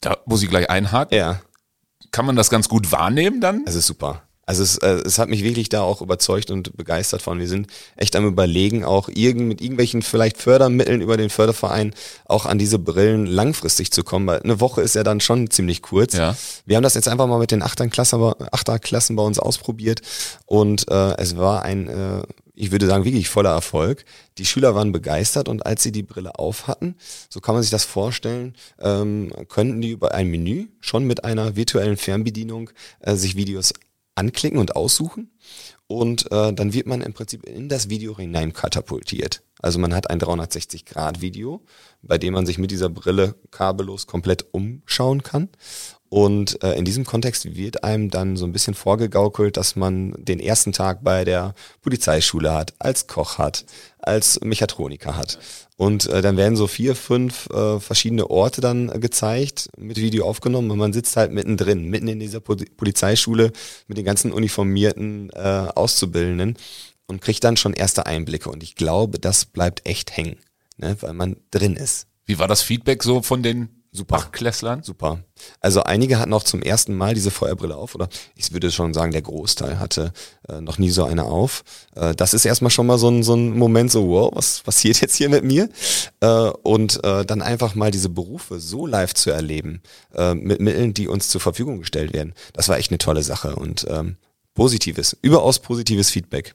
Da 0.00 0.16
muss 0.26 0.44
ich 0.44 0.48
gleich 0.48 0.70
einhaken. 0.70 1.18
Ja 1.18 1.40
kann 2.10 2.26
man 2.26 2.36
das 2.36 2.50
ganz 2.50 2.68
gut 2.68 2.92
wahrnehmen 2.92 3.40
dann? 3.40 3.64
Es 3.66 3.74
ist 3.74 3.86
super. 3.86 4.22
Also 4.50 4.64
es, 4.64 4.78
äh, 4.78 5.02
es 5.04 5.20
hat 5.20 5.28
mich 5.28 5.44
wirklich 5.44 5.68
da 5.68 5.82
auch 5.82 6.02
überzeugt 6.02 6.50
und 6.50 6.76
begeistert 6.76 7.22
von. 7.22 7.38
Wir 7.38 7.46
sind 7.46 7.68
echt 7.94 8.16
am 8.16 8.26
überlegen, 8.26 8.84
auch 8.84 9.08
irgend, 9.08 9.46
mit 9.46 9.60
irgendwelchen 9.60 10.02
vielleicht 10.02 10.38
Fördermitteln 10.38 11.00
über 11.00 11.16
den 11.16 11.30
Förderverein 11.30 11.94
auch 12.24 12.46
an 12.46 12.58
diese 12.58 12.80
Brillen 12.80 13.26
langfristig 13.26 13.92
zu 13.92 14.02
kommen, 14.02 14.26
weil 14.26 14.40
eine 14.40 14.58
Woche 14.58 14.82
ist 14.82 14.96
ja 14.96 15.04
dann 15.04 15.20
schon 15.20 15.50
ziemlich 15.50 15.82
kurz. 15.82 16.14
Ja. 16.14 16.36
Wir 16.66 16.74
haben 16.74 16.82
das 16.82 16.94
jetzt 16.94 17.06
einfach 17.06 17.28
mal 17.28 17.38
mit 17.38 17.52
den 17.52 17.62
Achterklassen, 17.62 18.34
Achterklassen 18.50 19.14
bei 19.14 19.22
uns 19.22 19.38
ausprobiert 19.38 20.00
und 20.46 20.90
äh, 20.90 21.16
es 21.18 21.36
war 21.36 21.62
ein 21.62 21.86
äh, 21.86 22.22
ich 22.60 22.72
würde 22.72 22.86
sagen, 22.86 23.04
wirklich 23.04 23.30
voller 23.30 23.50
Erfolg. 23.50 24.04
Die 24.36 24.44
Schüler 24.44 24.74
waren 24.74 24.92
begeistert 24.92 25.48
und 25.48 25.64
als 25.64 25.82
sie 25.82 25.92
die 25.92 26.02
Brille 26.02 26.38
auf 26.38 26.68
hatten, 26.68 26.94
so 27.30 27.40
kann 27.40 27.54
man 27.54 27.62
sich 27.62 27.70
das 27.70 27.84
vorstellen, 27.84 28.54
ähm, 28.78 29.32
könnten 29.48 29.80
die 29.80 29.90
über 29.90 30.12
ein 30.14 30.28
Menü 30.28 30.68
schon 30.80 31.04
mit 31.04 31.24
einer 31.24 31.56
virtuellen 31.56 31.96
Fernbedienung 31.96 32.70
äh, 33.00 33.16
sich 33.16 33.34
Videos 33.34 33.72
anklicken 34.14 34.58
und 34.58 34.76
aussuchen. 34.76 35.30
Und 35.86 36.30
äh, 36.30 36.52
dann 36.52 36.72
wird 36.72 36.86
man 36.86 37.00
im 37.00 37.14
Prinzip 37.14 37.44
in 37.44 37.68
das 37.68 37.88
Video 37.88 38.16
hinein 38.16 38.52
katapultiert. 38.52 39.42
Also 39.62 39.78
man 39.78 39.94
hat 39.94 40.10
ein 40.10 40.20
360-Grad-Video, 40.20 41.62
bei 42.02 42.18
dem 42.18 42.34
man 42.34 42.46
sich 42.46 42.58
mit 42.58 42.70
dieser 42.70 42.90
Brille 42.90 43.34
kabellos 43.50 44.06
komplett 44.06 44.46
umschauen 44.52 45.22
kann. 45.22 45.48
Und 46.10 46.62
äh, 46.64 46.74
in 46.74 46.84
diesem 46.84 47.04
Kontext 47.04 47.54
wird 47.54 47.84
einem 47.84 48.10
dann 48.10 48.36
so 48.36 48.44
ein 48.44 48.52
bisschen 48.52 48.74
vorgegaukelt, 48.74 49.56
dass 49.56 49.76
man 49.76 50.12
den 50.18 50.40
ersten 50.40 50.72
Tag 50.72 51.04
bei 51.04 51.24
der 51.24 51.54
Polizeischule 51.82 52.52
hat, 52.52 52.74
als 52.80 53.06
Koch 53.06 53.38
hat, 53.38 53.64
als 54.00 54.40
Mechatroniker 54.42 55.16
hat. 55.16 55.38
Und 55.76 56.06
äh, 56.08 56.20
dann 56.20 56.36
werden 56.36 56.56
so 56.56 56.66
vier, 56.66 56.96
fünf 56.96 57.48
äh, 57.50 57.78
verschiedene 57.78 58.28
Orte 58.28 58.60
dann 58.60 58.88
gezeigt, 59.00 59.70
mit 59.78 59.98
Video 59.98 60.26
aufgenommen 60.26 60.72
und 60.72 60.78
man 60.78 60.92
sitzt 60.92 61.16
halt 61.16 61.30
mittendrin, 61.30 61.84
mitten 61.84 62.08
in 62.08 62.18
dieser 62.18 62.40
Polizeischule 62.40 63.52
mit 63.86 63.96
den 63.96 64.04
ganzen 64.04 64.32
uniformierten 64.32 65.30
äh, 65.30 65.68
Auszubildenden 65.74 66.58
und 67.06 67.20
kriegt 67.20 67.44
dann 67.44 67.56
schon 67.56 67.72
erste 67.72 68.06
Einblicke. 68.06 68.50
Und 68.50 68.64
ich 68.64 68.74
glaube, 68.74 69.20
das 69.20 69.44
bleibt 69.44 69.86
echt 69.86 70.16
hängen, 70.16 70.36
ne, 70.76 70.96
weil 71.00 71.12
man 71.12 71.36
drin 71.52 71.76
ist. 71.76 72.08
Wie 72.26 72.40
war 72.40 72.48
das 72.48 72.62
Feedback 72.62 73.04
so 73.04 73.22
von 73.22 73.44
den 73.44 73.79
Super. 73.92 74.16
Achtklässlern? 74.16 74.84
Super. 74.84 75.24
Also 75.60 75.82
einige 75.82 76.20
hatten 76.20 76.32
auch 76.32 76.44
zum 76.44 76.62
ersten 76.62 76.94
Mal 76.94 77.14
diese 77.14 77.32
Feuerbrille 77.32 77.76
auf, 77.76 77.96
oder 77.96 78.08
ich 78.36 78.52
würde 78.52 78.70
schon 78.70 78.94
sagen, 78.94 79.10
der 79.10 79.22
Großteil 79.22 79.80
hatte 79.80 80.12
äh, 80.48 80.60
noch 80.60 80.78
nie 80.78 80.90
so 80.90 81.04
eine 81.04 81.24
auf. 81.24 81.64
Äh, 81.96 82.14
das 82.14 82.32
ist 82.32 82.44
erstmal 82.44 82.70
schon 82.70 82.86
mal 82.86 82.98
so 82.98 83.08
ein, 83.08 83.24
so 83.24 83.34
ein 83.34 83.58
Moment, 83.58 83.90
so, 83.90 84.08
wow, 84.08 84.30
was 84.32 84.60
passiert 84.60 85.00
jetzt 85.00 85.16
hier 85.16 85.28
mit 85.28 85.42
mir? 85.42 85.68
Äh, 86.20 86.26
und 86.62 87.02
äh, 87.02 87.24
dann 87.24 87.42
einfach 87.42 87.74
mal 87.74 87.90
diese 87.90 88.10
Berufe 88.10 88.60
so 88.60 88.86
live 88.86 89.12
zu 89.14 89.30
erleben, 89.30 89.82
äh, 90.14 90.34
mit 90.34 90.60
Mitteln, 90.60 90.94
die 90.94 91.08
uns 91.08 91.28
zur 91.28 91.40
Verfügung 91.40 91.80
gestellt 91.80 92.12
werden. 92.12 92.34
Das 92.52 92.68
war 92.68 92.78
echt 92.78 92.92
eine 92.92 92.98
tolle 92.98 93.24
Sache 93.24 93.56
und 93.56 93.86
ähm, 93.90 94.18
positives, 94.54 95.16
überaus 95.20 95.58
positives 95.58 96.10
Feedback. 96.10 96.54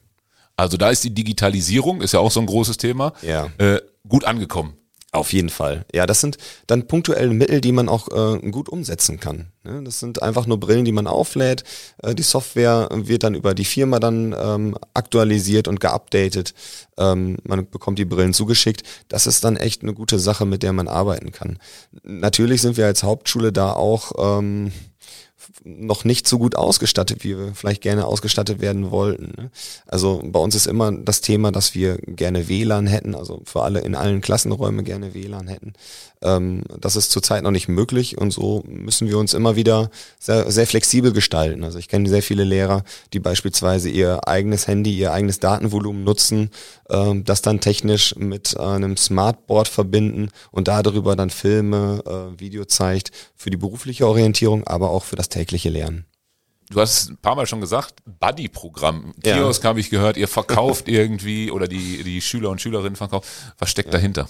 Also 0.56 0.78
da 0.78 0.90
ist 0.90 1.04
die 1.04 1.14
Digitalisierung, 1.14 2.02
ist 2.02 2.14
ja 2.14 2.22
auch 2.22 2.32
so 2.32 2.40
ein 2.40 2.46
großes 2.46 2.78
Thema, 2.78 3.12
ja. 3.22 3.50
äh, 3.58 3.82
gut 4.08 4.24
angekommen. 4.24 4.78
Auf 5.16 5.32
jeden 5.32 5.50
Fall. 5.50 5.86
Ja, 5.94 6.06
das 6.06 6.20
sind 6.20 6.38
dann 6.68 6.88
punktuelle 6.88 7.34
Mittel, 7.34 7.62
die 7.62 7.72
man 7.72 7.88
auch 7.88 8.10
äh, 8.10 8.52
gut 8.52 8.68
umsetzen 8.68 9.18
kann. 9.18 9.48
Ne? 9.64 9.82
Das 9.86 10.02
sind 10.02 10.22
einfach 10.22 10.46
nur 10.46 10.60
Brillen, 10.60 10.84
die 10.84 10.92
man 10.92 11.08
auflädt. 11.08 11.64
Äh, 12.04 12.16
die 12.16 12.22
Software 12.22 12.90
wird 12.92 13.24
dann 13.24 13.34
über 13.34 13.54
die 13.54 13.64
Firma 13.64 14.00
dann 14.00 14.36
ähm, 14.38 14.78
aktualisiert 14.94 15.70
und 15.70 15.80
geupdatet. 15.80 16.54
Ähm, 16.98 17.38
man 17.44 17.70
bekommt 17.70 17.98
die 17.98 18.04
Brillen 18.04 18.34
zugeschickt. 18.34 18.84
Das 19.08 19.26
ist 19.26 19.46
dann 19.46 19.56
echt 19.56 19.84
eine 19.84 19.94
gute 19.94 20.20
Sache, 20.20 20.46
mit 20.46 20.64
der 20.64 20.74
man 20.74 20.90
arbeiten 20.90 21.32
kann. 21.32 21.60
Natürlich 22.04 22.62
sind 22.62 22.76
wir 22.76 22.86
als 22.86 23.04
Hauptschule 23.04 23.54
da 23.54 23.72
auch 23.72 24.40
ähm, 24.40 24.74
noch 25.64 26.04
nicht 26.04 26.28
so 26.28 26.38
gut 26.38 26.56
ausgestattet, 26.56 27.24
wie 27.24 27.38
wir 27.38 27.54
vielleicht 27.56 27.82
gerne 27.82 28.06
ausgestattet 28.06 28.62
werden 28.62 28.92
wollten. 28.92 29.34
Ne? 29.38 29.52
Also 29.88 30.22
bei 30.24 30.40
uns 30.40 30.56
ist 30.56 30.68
immer 30.68 30.92
das 30.92 31.22
Thema, 31.22 31.52
dass 31.52 31.74
wir 31.74 31.98
gerne 31.98 32.50
WLAN 32.50 32.88
hätten, 32.88 33.16
also 33.16 33.42
für 33.46 33.64
alle 33.64 33.80
in 33.80 33.96
allen 33.96 34.22
Klassenräumen 34.22 34.86
gerne 34.86 35.14
WLAN 35.14 35.48
hätten. 35.48 35.74
Ähm, 36.22 36.64
das 36.80 36.96
ist 36.96 37.12
zurzeit 37.12 37.44
noch 37.44 37.52
nicht 37.52 37.68
möglich 37.68 38.18
und 38.18 38.32
so 38.32 38.64
müssen 38.68 39.08
wir 39.08 39.18
uns 39.18 39.34
immer 39.34 39.56
wieder 39.56 39.90
sehr, 40.20 40.52
sehr 40.52 40.68
flexibel 40.68 41.14
gestalten. 41.14 41.64
Also 41.64 41.80
ich 41.80 41.88
kenne 41.88 42.10
sehr 42.10 42.24
viele 42.24 42.44
Lehrer, 42.44 42.84
die 43.14 43.20
beispielsweise 43.20 43.90
ihr 43.90 44.28
eigenes 44.28 44.68
Handy, 44.68 44.98
ihr 44.98 45.14
eigenes 45.14 45.40
Datenvolumen 45.40 46.04
nutzen, 46.04 46.50
ähm, 46.90 47.24
das 47.24 47.42
dann 47.42 47.60
technisch 47.60 48.16
mit 48.16 48.60
einem 48.60 48.98
Smartboard 48.98 49.68
verbinden 49.68 50.30
und 50.52 50.68
darüber 50.68 51.16
dann 51.16 51.30
Filme, 51.30 52.04
äh, 52.06 52.40
Video 52.40 52.66
zeigt 52.66 53.12
für 53.36 53.50
die 53.50 53.58
berufliche 53.58 54.08
Orientierung, 54.08 54.66
aber 54.66 54.90
auch 54.90 55.04
für 55.04 55.16
das 55.16 55.30
tägliche 55.46 55.70
Lernen. 55.70 56.06
Du 56.72 56.82
hast 56.82 57.12
ein 57.12 57.18
paar 57.18 57.36
Mal 57.36 57.46
schon 57.46 57.62
gesagt, 57.62 58.02
Buddy-Programm. 58.20 59.14
Kiosk 59.22 59.64
ja. 59.64 59.70
habe 59.70 59.80
ich 59.80 59.92
gehört, 59.92 60.18
ihr 60.18 60.28
verkauft 60.28 60.88
irgendwie 60.88 61.52
oder 61.52 61.68
die, 61.68 62.04
die 62.04 62.22
Schüler 62.22 62.50
und 62.50 62.60
Schülerinnen 62.60 62.96
verkaufen. 62.96 63.28
Was 63.60 63.70
steckt 63.70 63.90
ja. 63.90 63.92
dahinter? 64.00 64.28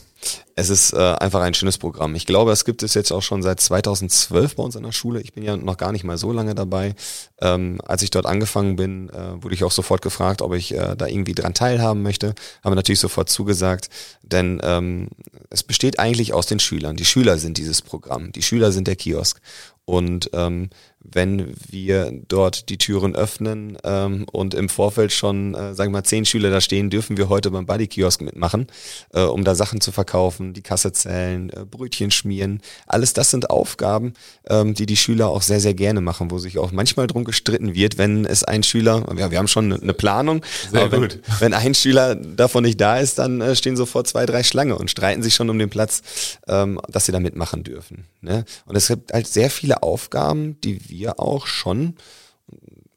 Es 0.56 0.70
ist 0.70 0.92
äh, 0.92 0.98
einfach 0.98 1.40
ein 1.40 1.54
schönes 1.54 1.78
Programm. 1.78 2.14
Ich 2.14 2.26
glaube, 2.26 2.52
es 2.52 2.66
gibt 2.66 2.84
es 2.84 2.94
jetzt 2.94 3.14
auch 3.14 3.22
schon 3.22 3.42
seit 3.42 3.62
2012 3.62 4.58
bei 4.58 4.64
uns 4.64 4.76
an 4.76 4.84
der 4.84 4.92
Schule. 4.92 5.22
Ich 5.22 5.32
bin 5.32 5.44
ja 5.44 5.56
noch 5.56 5.78
gar 5.78 5.94
nicht 5.94 6.04
mal 6.04 6.18
so 6.18 6.34
lange 6.34 6.56
dabei. 6.56 6.96
Ähm, 7.40 7.80
als 7.86 8.02
ich 8.02 8.10
dort 8.10 8.26
angefangen 8.26 8.76
bin, 8.76 9.08
äh, 9.10 9.42
wurde 9.42 9.56
ich 9.56 9.64
auch 9.64 9.72
sofort 9.72 10.02
gefragt, 10.02 10.42
ob 10.42 10.54
ich 10.56 10.74
äh, 10.74 10.98
da 10.98 11.08
irgendwie 11.08 11.36
dran 11.36 11.54
teilhaben 11.54 12.02
möchte. 12.02 12.36
Habe 12.66 12.76
natürlich 12.76 13.00
sofort 13.00 13.30
zugesagt, 13.30 13.90
denn 14.24 14.60
ähm, 14.62 15.08
es 15.50 15.64
besteht 15.64 16.00
eigentlich 16.00 16.34
aus 16.34 16.48
den 16.48 16.60
Schülern. 16.60 16.98
Die 16.98 17.06
Schüler 17.06 17.38
sind 17.38 17.58
dieses 17.58 17.82
Programm. 17.82 18.34
Die 18.34 18.42
Schüler 18.42 18.74
sind 18.74 18.90
der 18.90 18.98
Kiosk. 18.98 19.40
Und 19.86 20.32
ähm, 20.34 20.72
wenn 21.12 21.54
wir 21.70 22.12
dort 22.28 22.70
die 22.70 22.78
Türen 22.78 23.16
öffnen 23.16 23.78
ähm, 23.84 24.26
und 24.32 24.54
im 24.54 24.70
Vorfeld 24.70 25.12
schon, 25.12 25.54
äh, 25.54 25.74
sagen 25.74 25.92
wir 25.92 26.00
mal, 26.00 26.04
zehn 26.04 26.26
Schüler 26.26 26.50
da 26.50 26.62
stehen, 26.62 26.90
dürfen 26.90 27.18
wir 27.18 27.30
heute 27.30 27.52
beim 27.52 27.66
Buddy-Kiosk 27.66 28.22
mitmachen, 28.22 28.68
äh, 29.14 29.22
um 29.22 29.44
da 29.44 29.56
Sachen 29.56 29.82
zu 29.82 29.92
verkaufen, 29.92 30.54
die 30.54 30.62
Kasse 30.62 30.92
zählen, 30.92 31.50
äh, 31.50 31.66
Brötchen 31.66 32.12
schmieren. 32.12 32.62
Alles 32.88 33.14
das 33.14 33.32
sind 33.32 33.50
Aufgaben, 33.50 34.14
ähm, 34.50 34.74
die 34.74 34.86
die 34.86 34.98
Schüler 34.98 35.30
auch 35.30 35.42
sehr, 35.42 35.60
sehr 35.60 35.74
gerne 35.74 36.02
machen, 36.02 36.32
wo 36.32 36.38
sich 36.38 36.58
auch 36.58 36.72
manchmal 36.72 37.08
drum 37.08 37.24
gestritten 37.24 37.76
wird, 37.76 37.98
wenn 37.98 38.26
es 38.26 38.44
ein 38.44 38.64
Schüler, 38.64 39.06
ja, 39.18 39.32
wir 39.32 39.38
haben 39.38 39.48
schon 39.48 39.74
eine 39.74 39.94
Planung, 39.94 40.44
sehr 40.72 40.84
aber 40.84 41.00
gut. 41.00 41.20
Wenn, 41.26 41.40
wenn 41.40 41.54
ein 41.54 41.76
Schüler 41.76 42.16
davon 42.16 42.64
nicht 42.64 42.80
da 42.80 43.00
ist, 43.00 43.20
dann 43.20 43.42
äh, 43.42 43.56
stehen 43.56 43.76
sofort 43.76 44.08
zwei, 44.08 44.26
drei 44.26 44.44
Schlange 44.44 44.78
und 44.78 44.90
streiten 44.90 45.24
sich 45.24 45.36
schon 45.36 45.50
um 45.50 45.60
den 45.60 45.70
Platz, 45.70 46.02
ähm, 46.48 46.80
dass 46.90 47.06
sie 47.06 47.12
da 47.12 47.20
mitmachen 47.20 47.64
dürfen. 47.64 48.06
Ne? 48.22 48.46
Und 48.66 48.76
es 48.76 48.88
gibt 48.88 49.14
halt 49.14 49.28
sehr 49.28 49.50
viele 49.50 49.84
Aufgaben, 49.84 50.60
die 50.62 50.90
wir 50.90 50.95
wir 50.98 51.20
auch 51.20 51.48
schon 51.48 51.96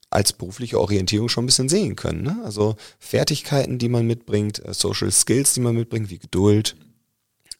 als 0.09 0.33
berufliche 0.33 0.79
Orientierung 0.79 1.29
schon 1.29 1.43
ein 1.43 1.47
bisschen 1.47 1.69
sehen 1.69 1.95
können. 1.95 2.23
Ne? 2.23 2.41
Also 2.43 2.75
Fertigkeiten, 2.97 3.77
die 3.77 3.89
man 3.89 4.07
mitbringt, 4.07 4.63
äh, 4.65 4.73
Social 4.73 5.11
Skills, 5.11 5.53
die 5.53 5.59
man 5.59 5.75
mitbringt, 5.75 6.09
wie 6.09 6.17
Geduld, 6.17 6.75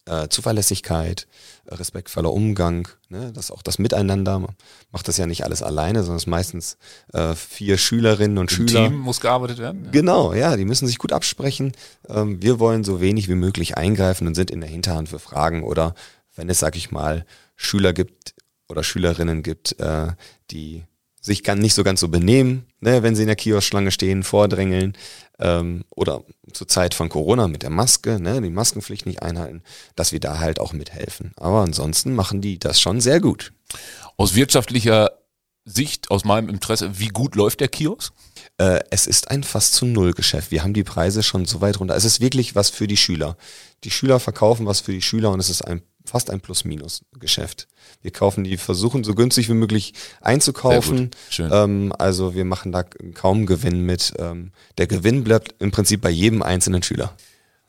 äh, 0.06 0.28
Zuverlässigkeit, 0.28 1.28
äh, 1.66 1.74
respektvoller 1.74 2.32
Umgang, 2.32 2.88
ne? 3.08 3.32
das 3.32 3.50
auch 3.50 3.62
das 3.62 3.78
Miteinander 3.78 4.48
macht 4.90 5.06
das 5.06 5.16
ja 5.16 5.26
nicht 5.26 5.44
alles 5.44 5.62
alleine, 5.62 6.00
sondern 6.00 6.16
es 6.16 6.24
ist 6.24 6.28
meistens 6.28 6.76
äh, 7.12 7.34
vier 7.34 7.78
Schülerinnen 7.78 8.38
und 8.38 8.50
Im 8.50 8.56
Schüler. 8.68 8.88
Team 8.88 8.98
muss 8.98 9.20
gearbeitet 9.20 9.58
werden. 9.58 9.84
Ja. 9.84 9.90
Genau, 9.92 10.34
ja, 10.34 10.56
die 10.56 10.64
müssen 10.64 10.88
sich 10.88 10.98
gut 10.98 11.12
absprechen. 11.12 11.72
Ähm, 12.08 12.42
wir 12.42 12.58
wollen 12.58 12.82
so 12.82 13.00
wenig 13.00 13.28
wie 13.28 13.34
möglich 13.36 13.76
eingreifen 13.76 14.26
und 14.26 14.34
sind 14.34 14.50
in 14.50 14.60
der 14.60 14.70
Hinterhand 14.70 15.08
für 15.08 15.20
Fragen 15.20 15.62
oder 15.62 15.94
wenn 16.34 16.48
es, 16.48 16.58
sag 16.58 16.76
ich 16.76 16.90
mal, 16.90 17.24
Schüler 17.54 17.92
gibt, 17.92 18.34
oder 18.70 18.82
Schülerinnen 18.82 19.42
gibt, 19.42 19.78
äh, 19.80 20.08
die 20.50 20.84
sich 21.20 21.42
kann 21.42 21.58
nicht 21.58 21.74
so 21.74 21.84
ganz 21.84 22.00
so 22.00 22.08
benehmen, 22.08 22.66
ne, 22.80 23.02
wenn 23.02 23.14
sie 23.14 23.22
in 23.22 23.28
der 23.28 23.36
Kioskschlange 23.36 23.90
stehen, 23.90 24.22
vordrängeln 24.22 24.96
ähm, 25.38 25.84
oder 25.90 26.24
zur 26.52 26.66
Zeit 26.66 26.94
von 26.94 27.10
Corona 27.10 27.46
mit 27.46 27.62
der 27.62 27.70
Maske, 27.70 28.18
ne, 28.18 28.40
die 28.40 28.50
Maskenpflicht 28.50 29.04
nicht 29.06 29.22
einhalten, 29.22 29.62
dass 29.96 30.12
wir 30.12 30.20
da 30.20 30.38
halt 30.38 30.60
auch 30.60 30.72
mithelfen. 30.72 31.32
Aber 31.36 31.60
ansonsten 31.60 32.14
machen 32.14 32.40
die 32.40 32.58
das 32.58 32.80
schon 32.80 33.00
sehr 33.00 33.20
gut. 33.20 33.52
Aus 34.16 34.34
wirtschaftlicher 34.34 35.10
Sicht, 35.66 36.10
aus 36.10 36.24
meinem 36.24 36.48
Interesse, 36.48 36.98
wie 36.98 37.08
gut 37.08 37.34
läuft 37.34 37.60
der 37.60 37.68
Kiosk? 37.68 38.14
Äh, 38.56 38.80
es 38.90 39.06
ist 39.06 39.30
ein 39.30 39.44
fast 39.44 39.74
zu 39.74 39.84
Null 39.84 40.12
Geschäft. 40.12 40.50
Wir 40.50 40.62
haben 40.62 40.74
die 40.74 40.84
Preise 40.84 41.22
schon 41.22 41.44
so 41.44 41.60
weit 41.60 41.80
runter. 41.80 41.94
Es 41.94 42.06
ist 42.06 42.20
wirklich 42.20 42.54
was 42.54 42.70
für 42.70 42.86
die 42.86 42.96
Schüler. 42.96 43.36
Die 43.84 43.90
Schüler 43.90 44.20
verkaufen 44.20 44.64
was 44.66 44.80
für 44.80 44.92
die 44.92 45.02
Schüler 45.02 45.30
und 45.30 45.40
es 45.40 45.50
ist 45.50 45.62
ein 45.62 45.82
fast 46.10 46.30
ein 46.30 46.40
Plus-Minus-Geschäft. 46.40 47.68
Wir 48.02 48.10
kaufen 48.10 48.44
die, 48.44 48.56
versuchen 48.56 49.04
so 49.04 49.14
günstig 49.14 49.48
wie 49.48 49.54
möglich 49.54 49.94
einzukaufen. 50.20 51.10
Ähm, 51.38 51.94
also 51.96 52.34
wir 52.34 52.44
machen 52.44 52.72
da 52.72 52.82
kaum 52.82 53.46
Gewinn 53.46 53.86
mit. 53.86 54.12
Ähm, 54.18 54.50
der 54.76 54.88
Gewinn 54.88 55.22
bleibt 55.22 55.54
im 55.60 55.70
Prinzip 55.70 56.00
bei 56.00 56.10
jedem 56.10 56.42
einzelnen 56.42 56.82
Schüler. 56.82 57.16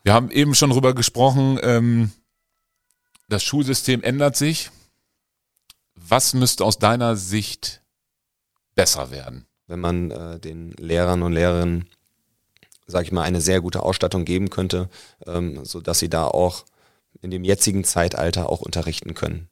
Wir 0.02 0.12
haben 0.12 0.30
eben 0.30 0.54
schon 0.54 0.70
drüber 0.70 0.94
gesprochen, 0.94 1.58
ähm, 1.62 2.10
das 3.28 3.44
Schulsystem 3.44 4.02
ändert 4.02 4.36
sich. 4.36 4.70
Was 5.94 6.34
müsste 6.34 6.64
aus 6.64 6.78
deiner 6.78 7.14
Sicht 7.16 7.80
besser 8.74 9.12
werden? 9.12 9.46
Wenn 9.68 9.80
man 9.80 10.10
äh, 10.10 10.40
den 10.40 10.72
Lehrern 10.72 11.22
und 11.22 11.32
Lehrerinnen, 11.32 11.88
sag 12.86 13.04
ich 13.04 13.12
mal, 13.12 13.22
eine 13.22 13.40
sehr 13.40 13.60
gute 13.60 13.84
Ausstattung 13.84 14.24
geben 14.24 14.50
könnte, 14.50 14.90
ähm, 15.26 15.64
so 15.64 15.80
dass 15.80 16.00
sie 16.00 16.10
da 16.10 16.26
auch 16.26 16.64
in 17.22 17.30
dem 17.30 17.44
jetzigen 17.44 17.84
Zeitalter 17.84 18.50
auch 18.50 18.60
unterrichten 18.60 19.14
können. 19.14 19.48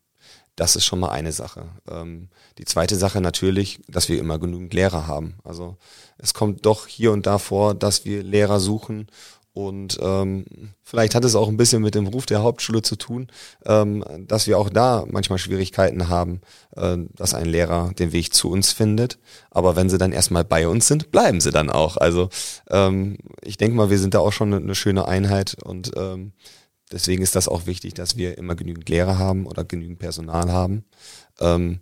Das 0.56 0.76
ist 0.76 0.84
schon 0.84 1.00
mal 1.00 1.10
eine 1.10 1.32
Sache. 1.32 1.68
Ähm, 1.90 2.28
die 2.58 2.64
zweite 2.64 2.96
Sache 2.96 3.20
natürlich, 3.20 3.80
dass 3.88 4.08
wir 4.08 4.18
immer 4.18 4.38
genügend 4.38 4.74
Lehrer 4.74 5.06
haben. 5.06 5.38
Also 5.44 5.76
es 6.18 6.34
kommt 6.34 6.66
doch 6.66 6.86
hier 6.86 7.12
und 7.12 7.26
da 7.26 7.38
vor, 7.38 7.74
dass 7.74 8.04
wir 8.04 8.22
Lehrer 8.22 8.60
suchen 8.60 9.06
und 9.52 9.98
ähm, 10.00 10.44
vielleicht 10.84 11.16
hat 11.16 11.24
es 11.24 11.34
auch 11.34 11.48
ein 11.48 11.56
bisschen 11.56 11.82
mit 11.82 11.96
dem 11.96 12.06
Ruf 12.06 12.24
der 12.24 12.42
Hauptschule 12.42 12.82
zu 12.82 12.94
tun, 12.94 13.26
ähm, 13.66 14.04
dass 14.28 14.46
wir 14.46 14.58
auch 14.58 14.70
da 14.70 15.04
manchmal 15.08 15.38
Schwierigkeiten 15.38 16.08
haben, 16.08 16.40
äh, 16.76 16.96
dass 17.16 17.34
ein 17.34 17.46
Lehrer 17.46 17.92
den 17.98 18.12
Weg 18.12 18.32
zu 18.32 18.48
uns 18.48 18.70
findet. 18.72 19.18
Aber 19.50 19.74
wenn 19.74 19.90
sie 19.90 19.98
dann 19.98 20.12
erstmal 20.12 20.44
bei 20.44 20.68
uns 20.68 20.86
sind, 20.86 21.10
bleiben 21.10 21.40
sie 21.40 21.50
dann 21.50 21.68
auch. 21.68 21.96
Also 21.96 22.28
ähm, 22.68 23.18
ich 23.42 23.56
denke 23.56 23.76
mal, 23.76 23.90
wir 23.90 23.98
sind 23.98 24.14
da 24.14 24.20
auch 24.20 24.32
schon 24.32 24.54
eine, 24.54 24.62
eine 24.62 24.74
schöne 24.76 25.08
Einheit 25.08 25.56
und 25.64 25.90
ähm, 25.96 26.32
Deswegen 26.92 27.22
ist 27.22 27.36
das 27.36 27.48
auch 27.48 27.66
wichtig, 27.66 27.94
dass 27.94 28.16
wir 28.16 28.36
immer 28.38 28.54
genügend 28.54 28.88
Lehrer 28.88 29.18
haben 29.18 29.46
oder 29.46 29.64
genügend 29.64 29.98
Personal 29.98 30.50
haben. 30.50 30.84
Ähm, 31.38 31.80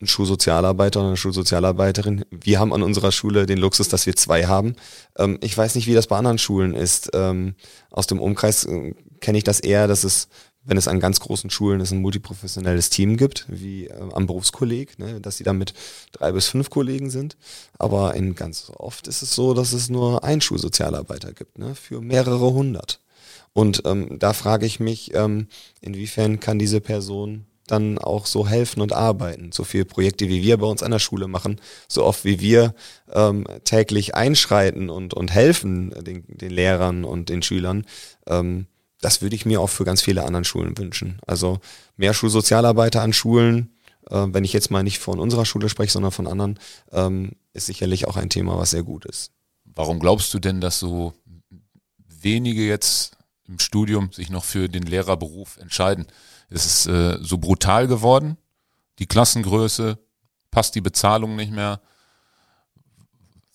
ein 0.00 0.06
Schulsozialarbeiter 0.06 1.00
oder 1.00 1.08
eine 1.08 1.16
Schulsozialarbeiterin. 1.16 2.24
Wir 2.30 2.60
haben 2.60 2.72
an 2.72 2.82
unserer 2.82 3.10
Schule 3.10 3.46
den 3.46 3.58
Luxus, 3.58 3.88
dass 3.88 4.06
wir 4.06 4.14
zwei 4.14 4.46
haben. 4.46 4.76
Ähm, 5.16 5.38
ich 5.42 5.56
weiß 5.56 5.74
nicht, 5.74 5.86
wie 5.86 5.94
das 5.94 6.06
bei 6.06 6.16
anderen 6.16 6.38
Schulen 6.38 6.74
ist. 6.74 7.10
Ähm, 7.14 7.54
aus 7.90 8.06
dem 8.06 8.20
Umkreis 8.20 8.64
äh, 8.64 8.94
kenne 9.20 9.38
ich 9.38 9.44
das 9.44 9.58
eher, 9.58 9.88
dass 9.88 10.04
es, 10.04 10.28
wenn 10.64 10.76
es 10.76 10.86
an 10.86 11.00
ganz 11.00 11.18
großen 11.18 11.50
Schulen 11.50 11.80
ist, 11.80 11.90
ein 11.90 12.00
multiprofessionelles 12.00 12.90
Team 12.90 13.16
gibt, 13.16 13.46
wie 13.48 13.88
äh, 13.88 13.94
am 14.12 14.26
Berufskolleg, 14.26 14.98
ne, 15.00 15.20
dass 15.20 15.36
sie 15.36 15.44
dann 15.44 15.58
mit 15.58 15.74
drei 16.12 16.30
bis 16.30 16.46
fünf 16.46 16.70
Kollegen 16.70 17.10
sind. 17.10 17.36
Aber 17.76 18.14
in 18.14 18.36
ganz 18.36 18.70
oft 18.76 19.08
ist 19.08 19.22
es 19.22 19.34
so, 19.34 19.52
dass 19.52 19.72
es 19.72 19.88
nur 19.88 20.22
einen 20.22 20.40
Schulsozialarbeiter 20.40 21.32
gibt, 21.32 21.58
ne, 21.58 21.74
für 21.74 22.00
mehrere 22.00 22.52
hundert. 22.52 23.00
Und 23.58 23.82
ähm, 23.86 24.20
da 24.20 24.34
frage 24.34 24.66
ich 24.66 24.78
mich, 24.78 25.12
ähm, 25.14 25.48
inwiefern 25.80 26.38
kann 26.38 26.60
diese 26.60 26.80
Person 26.80 27.44
dann 27.66 27.98
auch 27.98 28.24
so 28.26 28.46
helfen 28.46 28.80
und 28.80 28.92
arbeiten. 28.92 29.50
So 29.50 29.64
viele 29.64 29.84
Projekte, 29.84 30.28
wie 30.28 30.44
wir 30.44 30.58
bei 30.58 30.66
uns 30.68 30.84
an 30.84 30.92
der 30.92 31.00
Schule 31.00 31.26
machen, 31.26 31.60
so 31.88 32.04
oft 32.04 32.24
wie 32.24 32.38
wir 32.38 32.72
ähm, 33.12 33.44
täglich 33.64 34.14
einschreiten 34.14 34.90
und, 34.90 35.12
und 35.12 35.32
helfen 35.32 35.92
den, 36.04 36.22
den 36.28 36.50
Lehrern 36.50 37.02
und 37.02 37.30
den 37.30 37.42
Schülern, 37.42 37.84
ähm, 38.28 38.66
das 39.00 39.22
würde 39.22 39.34
ich 39.34 39.44
mir 39.44 39.60
auch 39.60 39.70
für 39.70 39.84
ganz 39.84 40.02
viele 40.02 40.22
anderen 40.22 40.44
Schulen 40.44 40.78
wünschen. 40.78 41.18
Also 41.26 41.58
mehr 41.96 42.14
Schulsozialarbeiter 42.14 43.02
an 43.02 43.12
Schulen, 43.12 43.72
äh, 44.08 44.24
wenn 44.28 44.44
ich 44.44 44.52
jetzt 44.52 44.70
mal 44.70 44.84
nicht 44.84 45.00
von 45.00 45.18
unserer 45.18 45.46
Schule 45.46 45.68
spreche, 45.68 45.90
sondern 45.90 46.12
von 46.12 46.28
anderen, 46.28 46.60
ähm, 46.92 47.32
ist 47.54 47.66
sicherlich 47.66 48.06
auch 48.06 48.16
ein 48.16 48.30
Thema, 48.30 48.56
was 48.56 48.70
sehr 48.70 48.84
gut 48.84 49.04
ist. 49.04 49.32
Warum 49.64 49.98
glaubst 49.98 50.32
du 50.32 50.38
denn, 50.38 50.60
dass 50.60 50.78
so 50.78 51.12
wenige 52.06 52.64
jetzt 52.64 53.17
im 53.48 53.58
Studium 53.58 54.12
sich 54.12 54.30
noch 54.30 54.44
für 54.44 54.68
den 54.68 54.84
Lehrerberuf 54.84 55.56
entscheiden. 55.56 56.06
Es 56.50 56.66
ist 56.66 56.86
äh, 56.86 57.18
so 57.20 57.38
brutal 57.38 57.88
geworden, 57.88 58.36
die 58.98 59.06
Klassengröße, 59.06 59.98
passt 60.50 60.74
die 60.74 60.80
Bezahlung 60.80 61.36
nicht 61.36 61.52
mehr. 61.52 61.80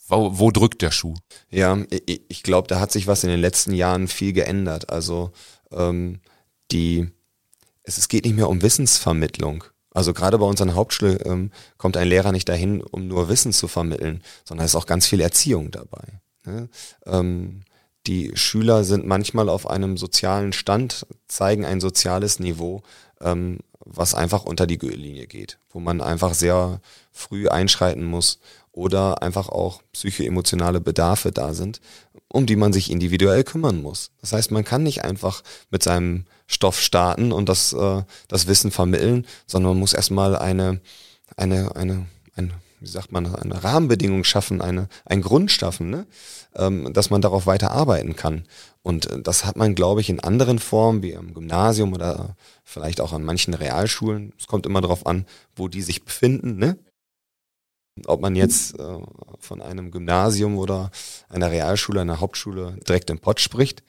Wo, 0.08 0.38
wo 0.38 0.52
drückt 0.52 0.82
der 0.82 0.92
Schuh? 0.92 1.16
Ja, 1.50 1.78
ich, 1.90 2.22
ich 2.28 2.44
glaube, 2.44 2.68
da 2.68 2.80
hat 2.80 2.92
sich 2.92 3.08
was 3.08 3.24
in 3.24 3.30
den 3.30 3.40
letzten 3.40 3.74
Jahren 3.74 4.08
viel 4.08 4.34
geändert. 4.34 4.90
Also 4.90 5.32
ähm, 5.72 6.20
die, 6.72 7.10
es, 7.84 7.98
es 7.98 8.10
geht 8.10 8.26
nicht 8.26 8.36
mehr 8.36 8.50
um 8.50 8.62
Wissensvermittlung. 8.62 9.64
Also 9.92 10.14
gerade 10.14 10.38
bei 10.40 10.46
uns 10.46 10.62
an 10.62 10.70
der 10.70 10.76
Hauptschule 10.76 11.20
ähm, 11.26 11.52
kommt 11.78 11.98
ein 11.98 12.08
Lehrer 12.08 12.32
nicht 12.32 12.50
dahin, 12.50 12.82
um 12.82 13.08
nur 13.08 13.30
Wissen 13.30 13.54
zu 13.54 13.68
vermitteln, 13.68 14.24
sondern 14.44 14.66
es 14.66 14.72
ist 14.72 14.76
auch 14.76 14.88
ganz 14.88 15.08
viel 15.08 15.22
Erziehung 15.22 15.72
dabei. 15.72 16.20
Ne? 16.46 16.70
Ähm, 17.06 17.64
die 18.08 18.32
Schüler 18.36 18.84
sind 18.84 19.06
manchmal 19.06 19.50
auf 19.50 19.70
einem 19.70 19.98
sozialen 19.98 20.54
Stand, 20.54 21.06
zeigen 21.28 21.66
ein 21.66 21.80
soziales 21.80 22.39
Niveau, 22.39 22.82
ähm, 23.22 23.60
was 23.80 24.13
einfach 24.13 24.44
unter 24.46 24.68
die 24.68 24.78
Gürtellinie 24.78 25.28
geht, 25.28 25.60
wo 25.70 25.80
man 25.80 26.02
einfach 26.02 26.34
sehr 26.34 26.82
früh 27.12 27.48
einschreiten 27.48 28.06
muss 28.06 28.39
oder 28.72 29.22
einfach 29.22 29.50
auch 29.50 29.82
psychoemotionale 29.94 30.82
Bedarfe 30.82 31.32
da 31.32 31.54
sind, 31.54 31.80
um 32.28 32.46
die 32.46 32.56
man 32.56 32.74
sich 32.74 32.89
individuell 32.89 33.44
kümmern 33.44 33.82
muss. 33.82 34.12
Das 34.22 34.34
heißt, 34.34 34.52
man 34.52 34.63
kann 34.63 34.84
nicht 34.84 35.04
einfach 35.04 35.44
mit 35.70 35.84
seinem 35.84 36.26
Stoff 36.48 36.82
starten 36.82 37.32
und 37.32 37.48
das, 37.50 37.74
äh, 37.74 38.04
das 38.28 38.48
Wissen 38.48 38.72
vermitteln, 38.72 39.28
sondern 39.46 39.74
man 39.74 39.80
muss 39.80 39.94
erstmal 39.94 40.36
eine, 40.36 40.82
eine, 41.38 41.76
eine, 41.76 42.08
ein 42.36 42.54
wie 42.84 42.89
sagt 42.89 43.13
man, 43.13 43.34
eine 43.34 43.63
Rahmenbedingung 43.63 44.26
schaffen, 44.26 44.62
eine, 44.62 44.89
ein 45.06 45.22
Grund 45.22 45.52
schaffen, 45.52 45.89
ne? 45.89 46.06
ähm, 46.54 46.93
dass 46.93 47.10
man 47.10 47.22
darauf 47.22 47.48
weiter 47.48 47.72
arbeiten 47.72 48.17
kann. 48.17 48.43
Und 48.82 49.10
äh, 49.10 49.22
das 49.22 49.46
hat 49.46 49.56
man, 49.56 49.74
glaube 49.74 50.02
ich, 50.02 50.10
in 50.10 50.19
anderen 50.19 50.60
Formen, 50.60 51.02
wie 51.02 51.12
im 51.12 51.34
Gymnasium 51.34 51.93
oder 51.93 52.36
vielleicht 52.65 53.00
auch 53.00 53.13
an 53.13 53.24
manchen 53.24 53.54
Realschulen. 53.54 54.34
Es 54.38 54.48
kommt 54.48 54.65
immer 54.65 54.82
darauf 54.82 55.06
an, 55.06 55.26
wo 55.56 55.69
die 55.69 55.82
sich 55.82 56.04
befinden. 56.04 56.58
Ne? 56.58 56.78
Ob 58.06 58.19
man 58.19 58.36
jetzt 58.36 58.78
äh, 58.78 58.98
von 59.39 59.62
einem 59.62 59.89
Gymnasium 59.89 60.58
oder 60.58 60.91
einer 61.30 61.52
Realschule, 61.52 62.02
einer 62.02 62.19
Hauptschule 62.19 62.78
direkt 62.86 63.10
im 63.10 63.19
Pott 63.19 63.39
spricht 63.39 63.82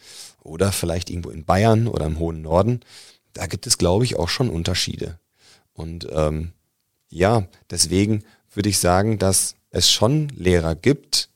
oder 0.45 0.71
vielleicht 0.71 1.11
irgendwo 1.11 1.31
in 1.31 1.45
Bayern 1.45 1.89
oder 1.89 2.07
im 2.07 2.21
hohen 2.21 2.43
Norden, 2.43 2.79
da 3.33 3.47
gibt 3.47 3.67
es, 3.67 3.77
glaube 3.77 4.05
ich, 4.05 4.17
auch 4.17 4.29
schon 4.29 4.51
Unterschiede. 4.51 5.19
Und 5.73 6.07
ähm, 6.13 6.53
ja, 7.09 7.49
deswegen 7.71 8.23
würde 8.57 8.69
ich 8.69 8.79
sagen, 8.79 9.19
dass 9.19 9.55
es 9.71 9.91
schon 9.91 10.29
Lehrer 10.31 10.75
gibt, 10.75 11.29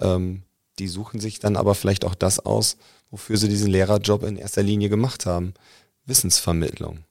ähm, 0.00 0.42
die 0.78 0.88
suchen 0.88 1.20
sich 1.20 1.38
dann 1.38 1.56
aber 1.56 1.74
vielleicht 1.74 2.04
auch 2.04 2.14
das 2.14 2.40
aus, 2.40 2.76
wofür 3.10 3.36
sie 3.36 3.48
diesen 3.48 3.70
Lehrerjob 3.70 4.22
in 4.24 4.36
erster 4.36 4.62
Linie 4.62 4.88
gemacht 4.88 5.26
haben. 5.26 5.54
Wissensvermittlung. 6.06 7.04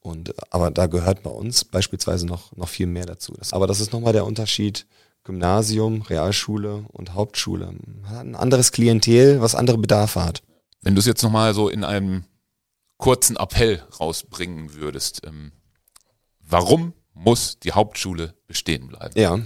Und, 0.00 0.34
aber 0.52 0.70
da 0.70 0.86
gehört 0.86 1.22
bei 1.22 1.30
uns 1.30 1.64
beispielsweise 1.64 2.26
noch, 2.26 2.54
noch 2.56 2.68
viel 2.68 2.86
mehr 2.86 3.06
dazu. 3.06 3.32
Das, 3.38 3.54
aber 3.54 3.66
das 3.66 3.80
ist 3.80 3.92
nochmal 3.92 4.12
der 4.12 4.26
Unterschied 4.26 4.86
Gymnasium, 5.22 6.02
Realschule 6.02 6.84
und 6.92 7.14
Hauptschule. 7.14 7.72
Ein 8.06 8.34
anderes 8.34 8.72
Klientel, 8.72 9.40
was 9.40 9.54
andere 9.54 9.78
Bedarfe 9.78 10.22
hat. 10.22 10.42
Wenn 10.82 10.94
du 10.94 10.98
es 10.98 11.06
jetzt 11.06 11.22
nochmal 11.22 11.54
so 11.54 11.70
in 11.70 11.82
einem 11.82 12.24
kurzen 12.98 13.36
Appell 13.36 13.82
rausbringen 13.98 14.74
würdest, 14.74 15.22
ähm, 15.24 15.52
warum 16.40 16.92
muss 17.14 17.58
die 17.60 17.72
Hauptschule 17.72 18.34
bestehen 18.46 18.88
bleiben. 18.88 19.18
Ja. 19.18 19.38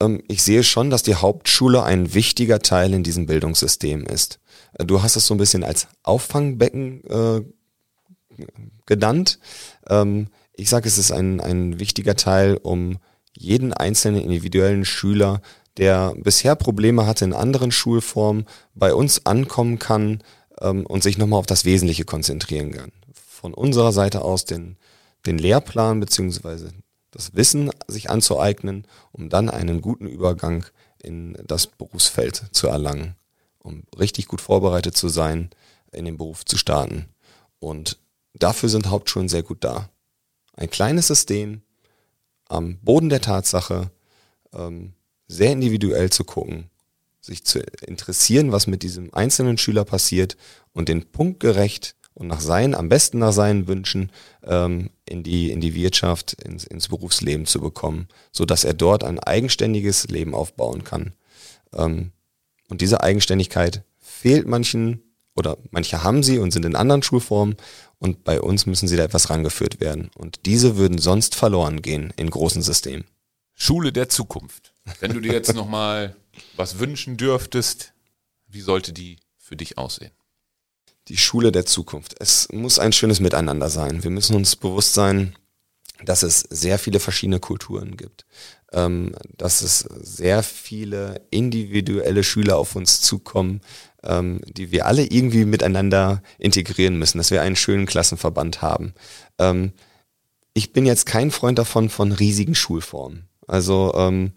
Ähm, 0.00 0.22
ich 0.28 0.42
sehe 0.42 0.62
schon, 0.62 0.90
dass 0.90 1.02
die 1.02 1.14
Hauptschule 1.14 1.82
ein 1.82 2.14
wichtiger 2.14 2.60
Teil 2.60 2.92
in 2.94 3.02
diesem 3.02 3.26
Bildungssystem 3.26 4.04
ist. 4.04 4.38
Äh, 4.74 4.84
du 4.84 5.02
hast 5.02 5.16
es 5.16 5.26
so 5.26 5.34
ein 5.34 5.38
bisschen 5.38 5.64
als 5.64 5.88
Auffangbecken 6.02 7.04
äh, 7.10 7.42
genannt. 8.86 9.38
Ähm, 9.88 10.28
ich 10.54 10.68
sage, 10.68 10.86
es 10.86 10.98
ist 10.98 11.12
ein, 11.12 11.40
ein 11.40 11.80
wichtiger 11.80 12.14
Teil, 12.14 12.58
um 12.62 12.98
jeden 13.34 13.72
einzelnen 13.72 14.22
individuellen 14.22 14.84
Schüler, 14.84 15.40
der 15.78 16.14
bisher 16.16 16.54
Probleme 16.54 17.06
hatte 17.06 17.24
in 17.24 17.32
anderen 17.32 17.72
Schulformen, 17.72 18.44
bei 18.74 18.92
uns 18.92 19.24
ankommen 19.24 19.78
kann 19.78 20.22
ähm, 20.60 20.84
und 20.84 21.02
sich 21.02 21.16
nochmal 21.16 21.38
auf 21.38 21.46
das 21.46 21.64
Wesentliche 21.64 22.04
konzentrieren 22.04 22.72
kann. 22.72 22.92
Von 23.14 23.54
unserer 23.54 23.92
Seite 23.92 24.20
aus 24.20 24.44
den 24.44 24.76
den 25.26 25.38
Lehrplan 25.38 26.00
beziehungsweise 26.00 26.72
das 27.12 27.34
Wissen 27.34 27.70
sich 27.86 28.10
anzueignen, 28.10 28.86
um 29.12 29.28
dann 29.28 29.48
einen 29.48 29.80
guten 29.80 30.08
Übergang 30.08 30.66
in 31.00 31.38
das 31.46 31.68
Berufsfeld 31.68 32.42
zu 32.50 32.66
erlangen, 32.66 33.14
um 33.58 33.84
richtig 33.96 34.26
gut 34.26 34.40
vorbereitet 34.40 34.96
zu 34.96 35.08
sein, 35.08 35.50
in 35.92 36.04
den 36.04 36.16
Beruf 36.16 36.44
zu 36.44 36.56
starten. 36.56 37.06
Und 37.60 37.98
dafür 38.34 38.68
sind 38.68 38.88
Hauptschulen 38.88 39.28
sehr 39.28 39.42
gut 39.42 39.62
da. 39.62 39.90
Ein 40.54 40.70
kleines 40.70 41.06
System 41.06 41.62
am 42.48 42.78
Boden 42.78 43.08
der 43.08 43.20
Tatsache, 43.20 43.90
ähm, 44.54 44.94
sehr 45.28 45.52
individuell 45.52 46.10
zu 46.10 46.24
gucken, 46.24 46.70
sich 47.20 47.44
zu 47.44 47.60
interessieren, 47.86 48.52
was 48.52 48.66
mit 48.66 48.82
diesem 48.82 49.12
einzelnen 49.14 49.58
Schüler 49.58 49.84
passiert 49.84 50.36
und 50.72 50.88
den 50.88 51.10
Punkt 51.10 51.40
gerecht 51.40 51.94
und 52.14 52.26
nach 52.28 52.40
seinen, 52.40 52.74
am 52.74 52.88
besten 52.88 53.18
nach 53.18 53.32
seinen 53.32 53.66
Wünschen 53.68 54.10
ähm, 54.44 54.90
in 55.06 55.22
die 55.22 55.50
in 55.50 55.60
die 55.60 55.74
Wirtschaft, 55.74 56.34
ins, 56.34 56.64
ins 56.64 56.88
Berufsleben 56.88 57.46
zu 57.46 57.60
bekommen, 57.60 58.08
so 58.30 58.44
dass 58.44 58.64
er 58.64 58.74
dort 58.74 59.04
ein 59.04 59.18
eigenständiges 59.18 60.08
Leben 60.08 60.34
aufbauen 60.34 60.84
kann. 60.84 61.12
Ähm, 61.74 62.12
und 62.68 62.80
diese 62.80 63.02
Eigenständigkeit 63.02 63.84
fehlt 63.98 64.46
manchen 64.46 65.02
oder 65.34 65.56
manche 65.70 66.02
haben 66.02 66.22
sie 66.22 66.38
und 66.38 66.50
sind 66.50 66.64
in 66.64 66.76
anderen 66.76 67.02
Schulformen 67.02 67.56
und 67.98 68.24
bei 68.24 68.40
uns 68.40 68.66
müssen 68.66 68.88
sie 68.88 68.96
da 68.96 69.04
etwas 69.04 69.30
rangeführt 69.30 69.80
werden. 69.80 70.10
Und 70.16 70.40
diese 70.46 70.76
würden 70.76 70.98
sonst 70.98 71.34
verloren 71.34 71.82
gehen 71.82 72.12
in 72.16 72.30
großen 72.30 72.62
Systemen. 72.62 73.04
Schule 73.54 73.92
der 73.92 74.08
Zukunft. 74.08 74.74
Wenn 75.00 75.12
du 75.12 75.20
dir 75.20 75.32
jetzt 75.32 75.54
nochmal 75.54 76.16
was 76.56 76.78
wünschen 76.78 77.16
dürftest, 77.16 77.92
wie 78.48 78.60
sollte 78.60 78.92
die 78.92 79.18
für 79.38 79.56
dich 79.56 79.78
aussehen? 79.78 80.12
Die 81.08 81.16
Schule 81.16 81.52
der 81.52 81.66
Zukunft. 81.66 82.14
Es 82.20 82.48
muss 82.52 82.78
ein 82.78 82.92
schönes 82.92 83.20
Miteinander 83.20 83.68
sein. 83.68 84.04
Wir 84.04 84.10
müssen 84.10 84.36
uns 84.36 84.56
bewusst 84.56 84.94
sein, 84.94 85.34
dass 86.04 86.22
es 86.22 86.40
sehr 86.40 86.78
viele 86.78 87.00
verschiedene 87.00 87.40
Kulturen 87.40 87.96
gibt, 87.96 88.24
ähm, 88.72 89.14
dass 89.36 89.62
es 89.62 89.80
sehr 89.80 90.42
viele 90.42 91.22
individuelle 91.30 92.24
Schüler 92.24 92.56
auf 92.56 92.76
uns 92.76 93.00
zukommen, 93.00 93.60
ähm, 94.02 94.40
die 94.46 94.70
wir 94.70 94.86
alle 94.86 95.04
irgendwie 95.04 95.44
miteinander 95.44 96.22
integrieren 96.38 96.98
müssen, 96.98 97.18
dass 97.18 97.30
wir 97.30 97.42
einen 97.42 97.56
schönen 97.56 97.86
Klassenverband 97.86 98.62
haben. 98.62 98.94
Ähm, 99.38 99.72
ich 100.54 100.72
bin 100.72 100.86
jetzt 100.86 101.06
kein 101.06 101.30
Freund 101.30 101.58
davon 101.58 101.88
von 101.88 102.12
riesigen 102.12 102.54
Schulformen. 102.54 103.28
Also 103.46 103.92
ähm, 103.96 104.32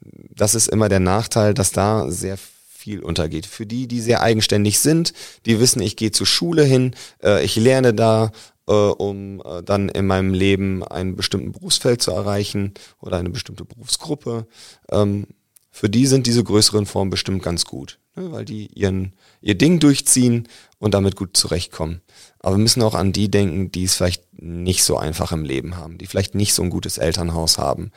das 0.00 0.54
ist 0.54 0.68
immer 0.68 0.88
der 0.88 1.00
Nachteil, 1.00 1.54
dass 1.54 1.72
da 1.72 2.10
sehr 2.10 2.36
viel 2.36 2.59
untergeht. 2.86 3.46
Für 3.46 3.66
die, 3.66 3.86
die 3.86 4.00
sehr 4.00 4.22
eigenständig 4.22 4.78
sind, 4.78 5.12
die 5.46 5.60
wissen, 5.60 5.82
ich 5.82 5.96
gehe 5.96 6.12
zur 6.12 6.26
Schule 6.26 6.64
hin, 6.64 6.94
äh, 7.22 7.44
ich 7.44 7.56
lerne 7.56 7.94
da, 7.94 8.32
äh, 8.66 8.72
um 8.72 9.42
äh, 9.44 9.62
dann 9.62 9.88
in 9.88 10.06
meinem 10.06 10.32
Leben 10.32 10.84
einen 10.84 11.16
bestimmten 11.16 11.52
Berufsfeld 11.52 12.02
zu 12.02 12.12
erreichen 12.12 12.74
oder 13.00 13.18
eine 13.18 13.30
bestimmte 13.30 13.64
Berufsgruppe. 13.64 14.46
Ähm, 14.90 15.26
für 15.70 15.88
die 15.88 16.06
sind 16.06 16.26
diese 16.26 16.42
größeren 16.44 16.86
Formen 16.86 17.10
bestimmt 17.10 17.42
ganz 17.42 17.64
gut, 17.64 18.00
ne, 18.16 18.32
weil 18.32 18.44
die 18.44 18.66
ihren, 18.74 19.12
ihr 19.40 19.56
Ding 19.56 19.78
durchziehen 19.78 20.48
und 20.78 20.94
damit 20.94 21.16
gut 21.16 21.36
zurechtkommen. 21.36 22.00
Aber 22.40 22.56
wir 22.56 22.62
müssen 22.62 22.82
auch 22.82 22.94
an 22.94 23.12
die 23.12 23.30
denken, 23.30 23.70
die 23.70 23.84
es 23.84 23.94
vielleicht 23.94 24.24
nicht 24.32 24.82
so 24.82 24.96
einfach 24.96 25.32
im 25.32 25.44
Leben 25.44 25.76
haben, 25.76 25.98
die 25.98 26.06
vielleicht 26.06 26.34
nicht 26.34 26.54
so 26.54 26.62
ein 26.62 26.70
gutes 26.70 26.98
Elternhaus 26.98 27.58
haben, 27.58 27.92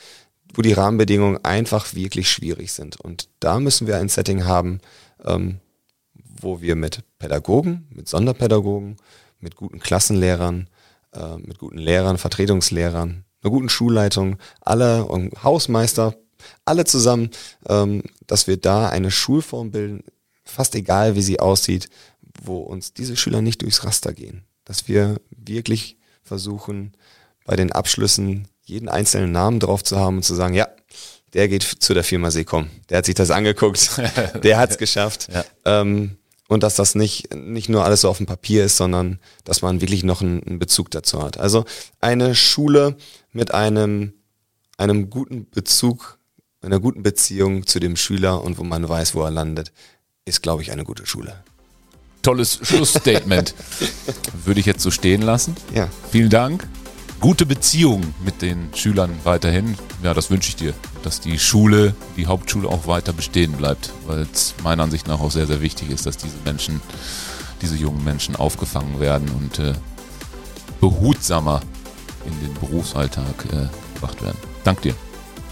wo 0.54 0.62
die 0.62 0.74
Rahmenbedingungen 0.74 1.44
einfach 1.44 1.96
wirklich 1.96 2.30
schwierig 2.30 2.72
sind. 2.72 3.00
Und 3.00 3.30
da 3.40 3.60
müssen 3.60 3.88
wir 3.88 3.98
ein 3.98 4.10
Setting 4.10 4.46
haben, 4.46 4.80
ähm, 5.26 5.60
wo 6.40 6.62
wir 6.62 6.76
mit 6.76 7.00
Pädagogen, 7.20 7.88
mit 7.90 8.08
Sonderpädagogen, 8.08 8.98
mit 9.40 9.56
guten 9.56 9.80
Klassenlehrern, 9.80 10.70
äh, 11.14 11.38
mit 11.38 11.58
guten 11.58 11.78
Lehrern, 11.78 12.18
Vertretungslehrern, 12.18 13.26
einer 13.42 13.52
guten 13.52 13.70
Schulleitung, 13.70 14.38
alle 14.62 15.06
und 15.06 15.44
Hausmeister, 15.44 16.16
alle 16.66 16.86
zusammen, 16.86 17.32
ähm, 17.68 18.04
dass 18.28 18.48
wir 18.48 18.58
da 18.58 18.90
eine 18.90 19.12
Schulform 19.12 19.72
bilden, 19.72 20.04
fast 20.44 20.76
egal 20.76 21.16
wie 21.16 21.22
sie 21.22 21.40
aussieht, 21.40 21.90
wo 22.42 22.60
uns 22.60 22.94
diese 22.94 23.16
Schüler 23.16 23.42
nicht 23.42 23.62
durchs 23.62 23.84
Raster 23.84 24.14
gehen. 24.14 24.44
Dass 24.66 24.88
wir 24.88 25.20
wirklich 25.32 25.98
versuchen, 26.24 26.94
bei 27.46 27.56
den 27.56 27.72
Abschlüssen 27.72 28.48
jeden 28.66 28.90
einzelnen 28.90 29.32
Namen 29.32 29.60
drauf 29.60 29.84
zu 29.84 30.00
haben 30.00 30.18
und 30.18 30.24
zu 30.24 30.36
sagen, 30.36 30.54
ja, 30.54 30.68
der 31.34 31.48
geht 31.48 31.64
zu 31.64 31.94
der 31.94 32.04
Firma 32.04 32.32
Seekom. 32.32 32.70
Der 32.90 33.00
hat 33.00 33.06
sich 33.06 33.16
das 33.16 33.32
angeguckt, 33.32 34.02
der 34.44 34.58
hat 34.58 34.72
es 34.72 34.78
geschafft. 34.78 35.28
Ja. 35.34 35.46
Ähm, 35.66 36.18
und 36.48 36.62
dass 36.62 36.76
das 36.76 36.94
nicht, 36.94 37.34
nicht 37.34 37.70
nur 37.70 37.84
alles 37.84 38.02
so 38.02 38.10
auf 38.10 38.18
dem 38.18 38.26
Papier 38.26 38.66
ist, 38.66 38.78
sondern 38.78 39.20
dass 39.44 39.62
man 39.62 39.82
wirklich 39.82 40.04
noch 40.04 40.22
einen, 40.22 40.44
einen 40.44 40.60
Bezug 40.60 40.92
dazu 40.92 41.24
hat. 41.24 41.38
Also 41.38 41.66
eine 42.00 42.36
Schule 42.36 42.96
mit 43.32 43.54
einem, 43.54 44.14
einem 44.78 45.10
guten 45.10 45.50
Bezug, 45.50 46.20
einer 46.62 46.80
guten 46.80 47.02
Beziehung 47.02 47.66
zu 47.66 47.80
dem 47.80 47.96
Schüler 47.96 48.44
und 48.44 48.58
wo 48.58 48.64
man 48.64 48.88
weiß, 48.88 49.16
wo 49.16 49.24
er 49.24 49.32
landet, 49.32 49.72
ist, 50.26 50.44
glaube 50.44 50.62
ich, 50.62 50.72
eine 50.72 50.84
gute 50.84 51.06
Schule. 51.06 51.44
Tolles 52.22 52.60
Schlussstatement. 52.62 53.56
Würde 54.46 54.60
ich 54.60 54.66
jetzt 54.66 54.84
so 54.84 54.92
stehen 54.92 55.22
lassen. 55.22 55.56
Ja. 55.74 55.90
Vielen 56.12 56.30
Dank 56.30 56.68
gute 57.24 57.46
Beziehung 57.46 58.14
mit 58.26 58.42
den 58.42 58.68
Schülern 58.76 59.10
weiterhin. 59.24 59.78
Ja, 60.04 60.14
das 60.14 60.30
wünsche 60.30 60.50
ich 60.50 60.58
dir, 60.58 60.74
dass 61.04 61.22
die 61.22 61.40
Schule, 61.40 61.96
die 62.18 62.28
Hauptschule 62.28 62.68
auch 62.68 62.86
weiter 62.86 63.14
bestehen 63.14 63.54
bleibt, 63.54 63.94
weil 64.08 64.28
es 64.34 64.54
meiner 64.62 64.84
Ansicht 64.84 65.08
nach 65.08 65.22
auch 65.22 65.32
sehr, 65.32 65.48
sehr 65.48 65.62
wichtig 65.62 65.90
ist, 65.90 66.06
dass 66.06 66.18
diese 66.18 66.36
Menschen, 66.44 66.82
diese 67.62 67.78
jungen 67.78 68.04
Menschen 68.04 68.36
aufgefangen 68.36 69.00
werden 69.00 69.30
und 69.30 69.58
äh, 69.58 69.72
behutsamer 70.82 71.62
in 72.26 72.38
den 72.46 72.54
Berufsalltag 72.56 73.46
äh, 73.54 73.70
gebracht 73.94 74.22
werden. 74.22 74.38
Dank 74.66 74.82
dir. 74.82 74.94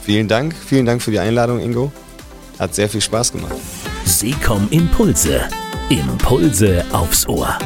Vielen 0.01 0.27
Dank, 0.27 0.53
vielen 0.53 0.86
Dank 0.86 1.01
für 1.01 1.12
die 1.12 1.19
Einladung, 1.19 1.62
Ingo. 1.62 1.89
Hat 2.60 2.75
sehr 2.75 2.89
viel 2.89 2.99
Spaß 2.99 3.31
gemacht. 3.31 3.55
Sie 4.03 4.34
kommen 4.34 4.67
Impulse. 4.71 5.47
Impulse 5.88 6.84
aufs 6.91 7.25
Ohr. 7.29 7.57